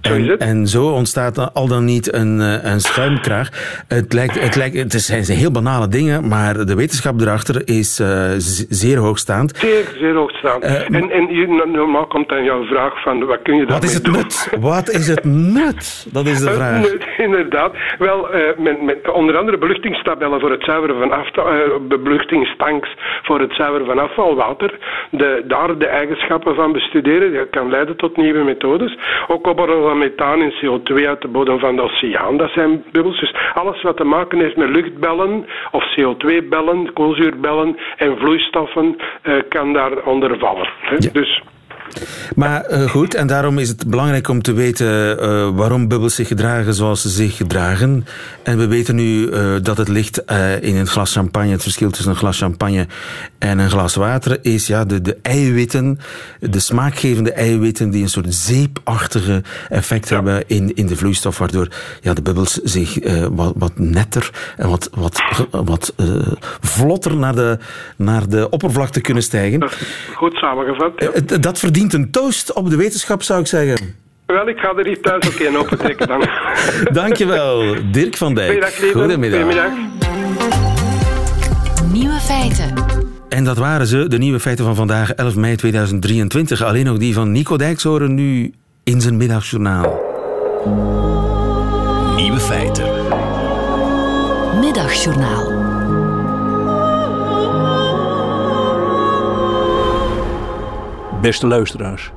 Zo 0.00 0.34
En, 0.38 0.66
zo 0.66 0.86
ontstaat 0.86 1.54
al 1.54 1.68
dan 1.68 1.84
niet 1.84 2.14
een, 2.14 2.40
eh, 2.40 2.72
een 2.72 2.80
schuimkraag. 2.80 3.48
Het, 3.88 4.12
lijkt, 4.12 4.40
het, 4.40 4.56
lijkt, 4.56 4.76
het 4.76 4.92
zijn 4.92 5.24
heel 5.24 5.50
banale 5.50 5.88
dingen, 5.88 6.28
maar 6.28 6.66
de 6.66 6.74
wetenschap 6.74 7.20
erachter 7.20 7.68
is 7.68 7.98
eh, 7.98 8.30
zeer 8.68 8.98
hoogstaand. 8.98 9.56
Zeer, 9.56 9.84
zeer 9.98 10.14
hoog 10.14 10.30
staan. 10.30 10.62
Eh, 10.62 10.94
en 10.96 11.10
en 11.10 11.28
hier, 11.28 11.48
normaal 11.68 12.06
komt 12.06 12.28
dan 12.28 12.44
jouw 12.44 12.64
vraag 12.64 13.02
van 13.02 13.24
wat 13.26 13.42
kun 13.42 13.56
je 13.56 13.66
Wat 13.66 13.82
is 13.82 14.02
daarmee 14.02 14.20
het 14.22 14.32
doen? 14.50 14.60
nut? 14.60 14.62
Wat 14.70 14.88
is 14.90 15.06
het 15.06 15.24
nut? 15.24 16.06
Dat 16.12 16.26
is 16.26 16.38
de 16.40 16.50
vraag. 16.50 16.80
nee, 16.80 16.98
inderdaad. 17.26 17.72
Wel, 17.98 18.30
eh, 18.30 18.56
met, 18.56 18.82
met 18.82 19.10
onder 19.10 19.36
andere 19.36 19.58
beluchtingstabellen 19.58 20.40
voor 20.40 20.50
het 20.50 20.64
zuiveren 20.64 20.98
van 20.98 21.12
afval, 21.12 21.48
eh, 21.48 21.98
beluchtingstanks 22.02 22.94
voor 23.22 23.40
het 23.40 23.52
zuiveren 23.52 23.86
van 23.86 23.98
afvalwater. 23.98 24.78
De, 25.10 25.42
daar 25.46 25.78
de 25.78 25.86
eigenschappen 25.86 26.54
van 26.54 26.72
bestuderen. 26.72 27.32
Dat 27.32 27.50
kan 27.50 27.70
leiden 27.70 27.96
tot 27.96 28.16
nieuwe 28.16 28.44
methodes. 28.44 28.98
Ook 29.26 29.46
opborrelen 29.46 29.82
van 29.82 29.98
methaan 29.98 30.40
en 30.40 30.52
CO2 30.52 31.08
uit 31.08 31.20
de 31.20 31.28
bodem 31.28 31.58
van 31.58 31.76
de 31.76 31.82
oceaan. 31.82 32.36
Dat 32.36 32.50
zijn 32.50 32.84
bubbels. 32.92 33.20
Dus 33.20 33.34
alles 33.54 33.82
wat 33.82 33.96
te 33.96 34.04
maken 34.04 34.38
heeft 34.38 34.56
met 34.56 34.68
luchtbellen 34.68 35.46
of 35.70 35.84
CO2-bellen, 35.96 36.92
koolzuurbellen 36.92 37.76
en 37.96 38.18
vloeistoffen 38.18 38.96
eh, 39.22 39.34
kan 39.48 39.72
daaronder 39.72 40.38
vallen. 40.38 40.68
hè. 40.80 40.94
Ja. 40.98 41.10
Dus 41.12 41.42
Maar 42.34 42.64
eh, 42.64 42.90
goed, 42.90 43.14
en 43.14 43.26
daarom 43.26 43.58
is 43.58 43.68
het 43.68 43.86
belangrijk 43.86 44.28
om 44.28 44.42
te 44.42 44.52
weten 44.52 45.20
eh, 45.20 45.48
waarom 45.54 45.88
bubbels 45.88 46.14
zich 46.14 46.28
gedragen 46.28 46.74
zoals 46.74 47.02
ze 47.02 47.08
zich 47.08 47.36
gedragen. 47.36 48.06
En 48.42 48.58
we 48.58 48.66
weten 48.66 48.94
nu 48.94 49.28
eh, 49.28 49.54
dat 49.62 49.76
het 49.76 49.88
ligt 49.88 50.22
in 50.60 50.76
een 50.76 50.86
glas 50.86 51.12
champagne. 51.12 51.50
Het 51.50 51.62
verschil 51.62 51.90
tussen 51.90 52.10
een 52.10 52.16
glas 52.16 52.38
champagne 52.38 52.86
en 53.38 53.58
een 53.58 53.70
glas 53.70 53.94
water 53.94 54.38
is 54.42 54.66
ja, 54.66 54.84
de, 54.84 55.00
de 55.00 55.16
eiwitten, 55.22 55.98
de 56.40 56.60
smaakgevende 56.60 57.32
eiwitten 57.32 57.90
die 57.90 58.02
een 58.02 58.08
soort 58.08 58.34
zeepachtige 58.34 59.42
effect 59.68 60.08
hebben 60.08 60.44
in, 60.46 60.74
in 60.74 60.86
de 60.86 60.96
vloeistof, 60.96 61.38
waardoor 61.38 61.68
ja, 62.00 62.14
de 62.14 62.22
bubbels 62.22 62.52
zich 62.52 62.98
wat, 63.30 63.52
wat 63.56 63.78
netter 63.78 64.30
en 64.56 64.68
wat, 64.68 64.90
wat, 64.94 65.22
wat 65.50 65.94
vlotter 66.60 67.16
naar 67.16 67.34
de, 67.34 67.58
naar 67.96 68.28
de 68.28 68.48
oppervlakte 68.48 69.00
kunnen 69.00 69.22
stijgen. 69.22 69.68
goed 70.14 70.34
samengevat. 70.34 70.92
ja. 71.26 71.38
Dat 71.38 71.58
verdient 71.58 71.79
een 71.88 72.10
toast 72.10 72.52
op 72.52 72.70
de 72.70 72.76
wetenschap, 72.76 73.22
zou 73.22 73.40
ik 73.40 73.46
zeggen. 73.46 73.94
Wel, 74.26 74.48
ik 74.48 74.58
ga 74.58 74.72
er 74.76 74.86
hier 74.86 75.00
thuis 75.00 75.26
ook 75.26 75.38
een 75.38 75.56
opentrekken 75.56 76.06
dan. 76.08 76.28
Dankjewel, 77.02 77.74
Dirk 77.92 78.16
van 78.16 78.34
Dijk. 78.34 78.64
Goedemiddag. 78.92 79.40
Goedemiddag. 79.40 79.72
Nieuwe 81.92 82.18
feiten. 82.20 82.74
En 83.28 83.44
dat 83.44 83.56
waren 83.56 83.86
ze, 83.86 84.08
de 84.08 84.18
nieuwe 84.18 84.40
feiten 84.40 84.64
van 84.64 84.74
vandaag, 84.74 85.12
11 85.14 85.36
mei 85.36 85.56
2023. 85.56 86.62
Alleen 86.62 86.84
nog 86.84 86.98
die 86.98 87.14
van 87.14 87.32
Nico 87.32 87.56
Dijkshoren 87.56 88.14
nu 88.14 88.54
in 88.84 89.00
zijn 89.00 89.16
middagjournaal. 89.16 90.00
Nieuwe 92.16 92.40
feiten. 92.40 92.88
Middagjournaal. 94.60 95.59
Beste 101.20 101.46
luisteraars, 101.46 102.10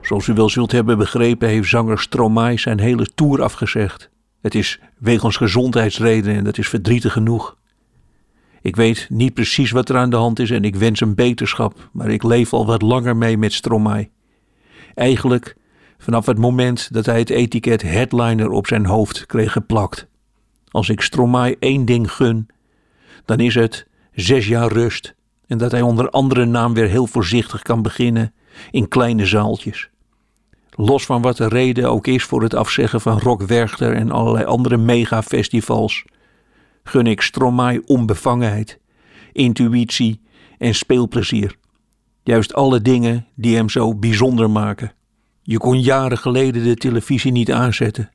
zoals 0.00 0.26
u 0.26 0.32
wel 0.32 0.48
zult 0.48 0.72
hebben 0.72 0.98
begrepen 0.98 1.48
heeft 1.48 1.68
zanger 1.68 1.98
Stromae 1.98 2.58
zijn 2.58 2.80
hele 2.80 3.06
tour 3.14 3.42
afgezegd. 3.42 4.10
Het 4.40 4.54
is 4.54 4.80
wegens 4.98 5.36
gezondheidsredenen 5.36 6.36
en 6.36 6.44
dat 6.44 6.58
is 6.58 6.68
verdrietig 6.68 7.12
genoeg. 7.12 7.56
Ik 8.60 8.76
weet 8.76 9.06
niet 9.10 9.34
precies 9.34 9.70
wat 9.70 9.88
er 9.88 9.96
aan 9.96 10.10
de 10.10 10.16
hand 10.16 10.38
is 10.38 10.50
en 10.50 10.64
ik 10.64 10.76
wens 10.76 11.00
hem 11.00 11.14
beterschap, 11.14 11.88
maar 11.92 12.10
ik 12.10 12.22
leef 12.22 12.52
al 12.52 12.66
wat 12.66 12.82
langer 12.82 13.16
mee 13.16 13.38
met 13.38 13.52
Stromae. 13.52 14.10
Eigenlijk 14.94 15.56
vanaf 15.98 16.26
het 16.26 16.38
moment 16.38 16.92
dat 16.92 17.06
hij 17.06 17.18
het 17.18 17.30
etiket 17.30 17.82
headliner 17.82 18.50
op 18.50 18.66
zijn 18.66 18.86
hoofd 18.86 19.26
kreeg 19.26 19.52
geplakt. 19.52 20.06
Als 20.68 20.88
ik 20.88 21.00
Stromae 21.00 21.56
één 21.58 21.84
ding 21.84 22.12
gun, 22.12 22.46
dan 23.24 23.40
is 23.40 23.54
het 23.54 23.86
zes 24.12 24.46
jaar 24.46 24.72
rust 24.72 25.14
en 25.52 25.58
dat 25.58 25.70
hij 25.70 25.82
onder 25.82 26.10
andere 26.10 26.44
naam 26.44 26.74
weer 26.74 26.88
heel 26.88 27.06
voorzichtig 27.06 27.62
kan 27.62 27.82
beginnen 27.82 28.32
in 28.70 28.88
kleine 28.88 29.26
zaaltjes. 29.26 29.90
Los 30.70 31.04
van 31.04 31.22
wat 31.22 31.36
de 31.36 31.48
reden 31.48 31.90
ook 31.90 32.06
is 32.06 32.24
voor 32.24 32.42
het 32.42 32.54
afzeggen 32.54 33.00
van 33.00 33.18
Rock 33.18 33.42
Werchter 33.42 33.94
en 33.94 34.10
allerlei 34.10 34.44
andere 34.44 34.76
megafestivals, 34.76 36.04
gun 36.84 37.06
ik 37.06 37.20
Stromae 37.20 37.82
onbevangenheid, 37.86 38.78
intuïtie 39.32 40.20
en 40.58 40.74
speelplezier. 40.74 41.56
Juist 42.22 42.54
alle 42.54 42.80
dingen 42.80 43.26
die 43.34 43.56
hem 43.56 43.68
zo 43.68 43.94
bijzonder 43.94 44.50
maken. 44.50 44.92
Je 45.42 45.58
kon 45.58 45.80
jaren 45.80 46.18
geleden 46.18 46.64
de 46.64 46.74
televisie 46.74 47.32
niet 47.32 47.52
aanzetten. 47.52 48.10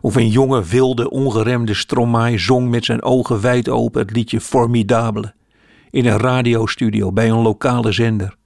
Of 0.00 0.16
een 0.16 0.28
jonge, 0.28 0.64
wilde, 0.64 1.10
ongeremde 1.10 1.74
Stromae 1.74 2.38
zong 2.38 2.68
met 2.68 2.84
zijn 2.84 3.02
ogen 3.02 3.40
wijd 3.40 3.68
open 3.68 4.00
het 4.00 4.10
liedje 4.10 4.40
Formidable. 4.40 5.34
In 5.90 6.06
een 6.06 6.18
radiostudio 6.18 7.12
bij 7.12 7.30
een 7.30 7.42
lokale 7.42 7.92
zender. 7.92 8.36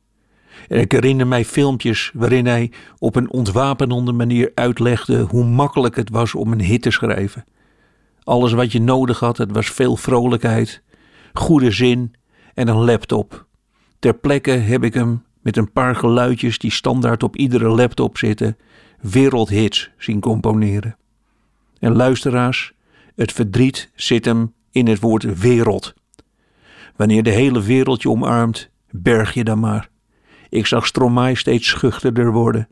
En 0.68 0.80
ik 0.80 0.92
herinner 0.92 1.26
mij 1.26 1.44
filmpjes 1.44 2.10
waarin 2.14 2.46
hij 2.46 2.72
op 2.98 3.16
een 3.16 3.30
ontwapenende 3.30 4.12
manier 4.12 4.52
uitlegde 4.54 5.20
hoe 5.20 5.44
makkelijk 5.44 5.96
het 5.96 6.10
was 6.10 6.34
om 6.34 6.52
een 6.52 6.60
hit 6.60 6.82
te 6.82 6.90
schrijven. 6.90 7.44
Alles 8.22 8.52
wat 8.52 8.72
je 8.72 8.80
nodig 8.80 9.20
had, 9.20 9.36
het 9.36 9.52
was 9.52 9.66
veel 9.66 9.96
vrolijkheid, 9.96 10.82
goede 11.32 11.70
zin 11.70 12.14
en 12.54 12.68
een 12.68 12.84
laptop. 12.84 13.46
Ter 13.98 14.14
plekke 14.14 14.50
heb 14.50 14.84
ik 14.84 14.94
hem 14.94 15.24
met 15.40 15.56
een 15.56 15.72
paar 15.72 15.96
geluidjes 15.96 16.58
die 16.58 16.72
standaard 16.72 17.22
op 17.22 17.36
iedere 17.36 17.68
laptop 17.68 18.18
zitten, 18.18 18.56
wereldhits 19.00 19.90
zien 19.98 20.20
componeren. 20.20 20.96
En 21.78 21.96
luisteraars, 21.96 22.72
het 23.14 23.32
verdriet 23.32 23.90
zit 23.94 24.24
hem 24.24 24.54
in 24.70 24.86
het 24.86 25.00
woord 25.00 25.38
wereld. 25.38 25.94
Wanneer 26.96 27.22
de 27.22 27.30
hele 27.30 27.62
wereld 27.62 28.02
je 28.02 28.10
omarmt, 28.10 28.70
berg 28.90 29.34
je 29.34 29.44
dan 29.44 29.60
maar. 29.60 29.88
Ik 30.48 30.66
zag 30.66 30.86
Stromae 30.86 31.34
steeds 31.34 31.68
schuchterder 31.68 32.32
worden. 32.32 32.68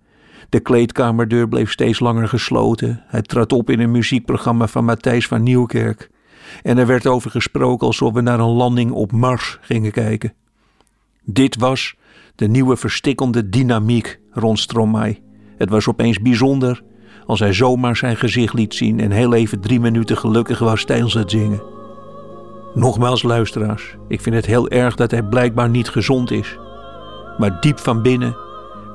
De 0.49 0.61
kleedkamerdeur 0.61 1.49
bleef 1.49 1.71
steeds 1.71 2.01
langer 2.01 2.29
gesloten. 2.29 3.03
Hij 3.07 3.23
trad 3.23 3.53
op 3.53 3.71
in 3.71 3.81
een 3.81 3.91
muziekprogramma 3.91 4.67
van 4.67 4.85
Matthijs 4.85 5.27
van 5.27 5.43
Nieuwkerk. 5.43 6.11
En 6.63 6.79
er 6.79 6.87
werd 6.87 7.07
over 7.07 7.31
gesproken 7.31 7.87
alsof 7.87 8.13
we 8.13 8.21
naar 8.21 8.41
een 8.41 8.47
landing 8.47 8.91
op 8.91 9.13
Mars 9.13 9.59
gingen 9.61 9.93
kijken. 9.93 10.35
Dit 11.25 11.57
was 11.57 11.95
de 12.35 12.49
nieuwe 12.49 12.77
verstikkende 12.77 13.49
dynamiek 13.49 14.21
rond 14.31 14.59
Stromae. 14.59 15.21
Het 15.57 15.69
was 15.69 15.89
opeens 15.89 16.21
bijzonder 16.21 16.83
als 17.27 17.41
hij 17.41 17.53
zomaar 17.53 17.97
zijn 17.97 18.17
gezicht 18.17 18.55
liet 18.55 18.75
zien 18.75 19.01
en 19.01 19.11
heel 19.11 19.35
even 19.35 19.61
drie 19.61 19.81
minuten 19.81 20.17
gelukkig 20.17 20.59
was 20.59 20.85
tijdens 20.85 21.15
het 21.15 21.31
zingen. 21.31 21.72
Nogmaals 22.75 23.23
luisteraars, 23.23 23.97
ik 24.09 24.21
vind 24.21 24.35
het 24.35 24.47
heel 24.47 24.69
erg 24.69 24.95
dat 24.95 25.11
hij 25.11 25.23
blijkbaar 25.23 25.69
niet 25.69 25.89
gezond 25.89 26.31
is. 26.31 26.59
Maar 27.39 27.61
diep 27.61 27.79
van 27.79 28.03
binnen 28.03 28.37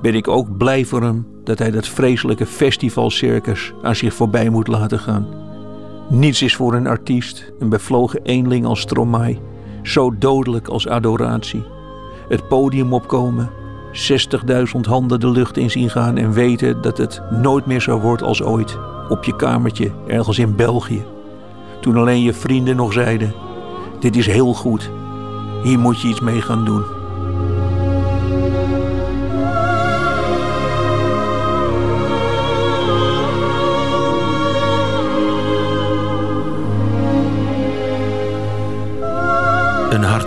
ben 0.02 0.16
ik 0.16 0.28
ook 0.28 0.58
blij 0.58 0.86
voor 0.86 1.02
hem 1.02 1.28
dat 1.44 1.60
hij 1.60 1.72
dat 1.72 1.88
vreselijke 1.88 2.46
festivalcircus 2.46 3.74
aan 3.82 3.96
zich 3.96 4.14
voorbij 4.14 4.50
moet 4.50 4.68
laten 4.68 5.00
gaan. 5.00 5.28
Niets 6.10 6.42
is 6.42 6.56
voor 6.56 6.74
een 6.74 6.88
artiest, 6.88 7.52
een 7.60 7.70
bevlogen 7.70 8.22
eenling 8.24 8.66
als 8.66 8.80
Stromae, 8.80 9.40
zo 9.84 10.18
dodelijk 10.18 10.68
als 10.68 10.88
adoratie. 10.88 11.64
Het 12.30 12.48
podium 12.48 12.94
opkomen, 12.94 13.50
60.000 14.76 14.80
handen 14.82 15.20
de 15.20 15.30
lucht 15.30 15.58
in 15.58 15.70
zien 15.70 15.90
gaan 15.90 16.18
en 16.18 16.32
weten 16.32 16.82
dat 16.82 16.98
het 16.98 17.22
nooit 17.30 17.66
meer 17.66 17.82
zo 17.82 18.00
wordt 18.00 18.22
als 18.22 18.44
ooit. 18.44 18.78
Op 19.10 19.24
je 19.24 19.36
kamertje, 19.36 19.92
ergens 20.08 20.40
in 20.40 20.56
België. 20.56 21.06
Toen 21.82 21.98
alleen 21.98 22.22
je 22.22 22.34
vrienden 22.34 22.76
nog 22.76 22.94
zeiden: 22.94 23.34
Dit 24.00 24.16
is 24.16 24.28
heel 24.28 24.54
goed, 24.54 24.92
hier 25.64 25.80
moet 25.80 26.02
je 26.02 26.08
iets 26.08 26.20
mee 26.20 26.42
gaan 26.42 26.66
doen. 26.66 26.97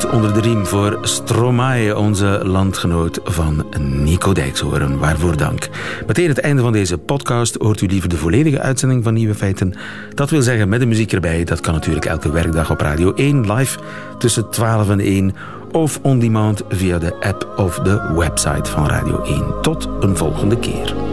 Onder 0.06 0.32
de 0.32 0.40
riem 0.40 0.66
voor 0.66 0.98
Stromae, 1.02 1.96
onze 1.96 2.40
landgenoot 2.44 3.20
van 3.24 3.66
Nico 3.78 4.32
Dijkshoorn. 4.32 4.98
Waarvoor 4.98 5.36
dank. 5.36 5.68
Meteen 6.06 6.28
het 6.28 6.40
einde 6.40 6.62
van 6.62 6.72
deze 6.72 6.98
podcast 6.98 7.56
hoort 7.58 7.80
u 7.80 7.86
liever 7.86 8.08
de 8.08 8.16
volledige 8.16 8.60
uitzending 8.60 9.04
van 9.04 9.14
Nieuwe 9.14 9.34
Feiten. 9.34 9.74
Dat 10.14 10.30
wil 10.30 10.42
zeggen 10.42 10.68
met 10.68 10.80
de 10.80 10.86
muziek 10.86 11.12
erbij. 11.12 11.44
Dat 11.44 11.60
kan 11.60 11.74
natuurlijk 11.74 12.06
elke 12.06 12.30
werkdag 12.30 12.70
op 12.70 12.80
Radio 12.80 13.14
1 13.14 13.52
live 13.52 13.78
tussen 14.18 14.50
12 14.50 14.90
en 14.90 15.00
1 15.00 15.34
of 15.72 15.98
on 16.02 16.18
demand 16.18 16.62
via 16.68 16.98
de 16.98 17.14
app 17.20 17.52
of 17.56 17.78
de 17.78 18.12
website 18.16 18.70
van 18.70 18.86
Radio 18.86 19.22
1. 19.22 19.44
Tot 19.62 19.88
een 20.00 20.16
volgende 20.16 20.58
keer. 20.58 21.09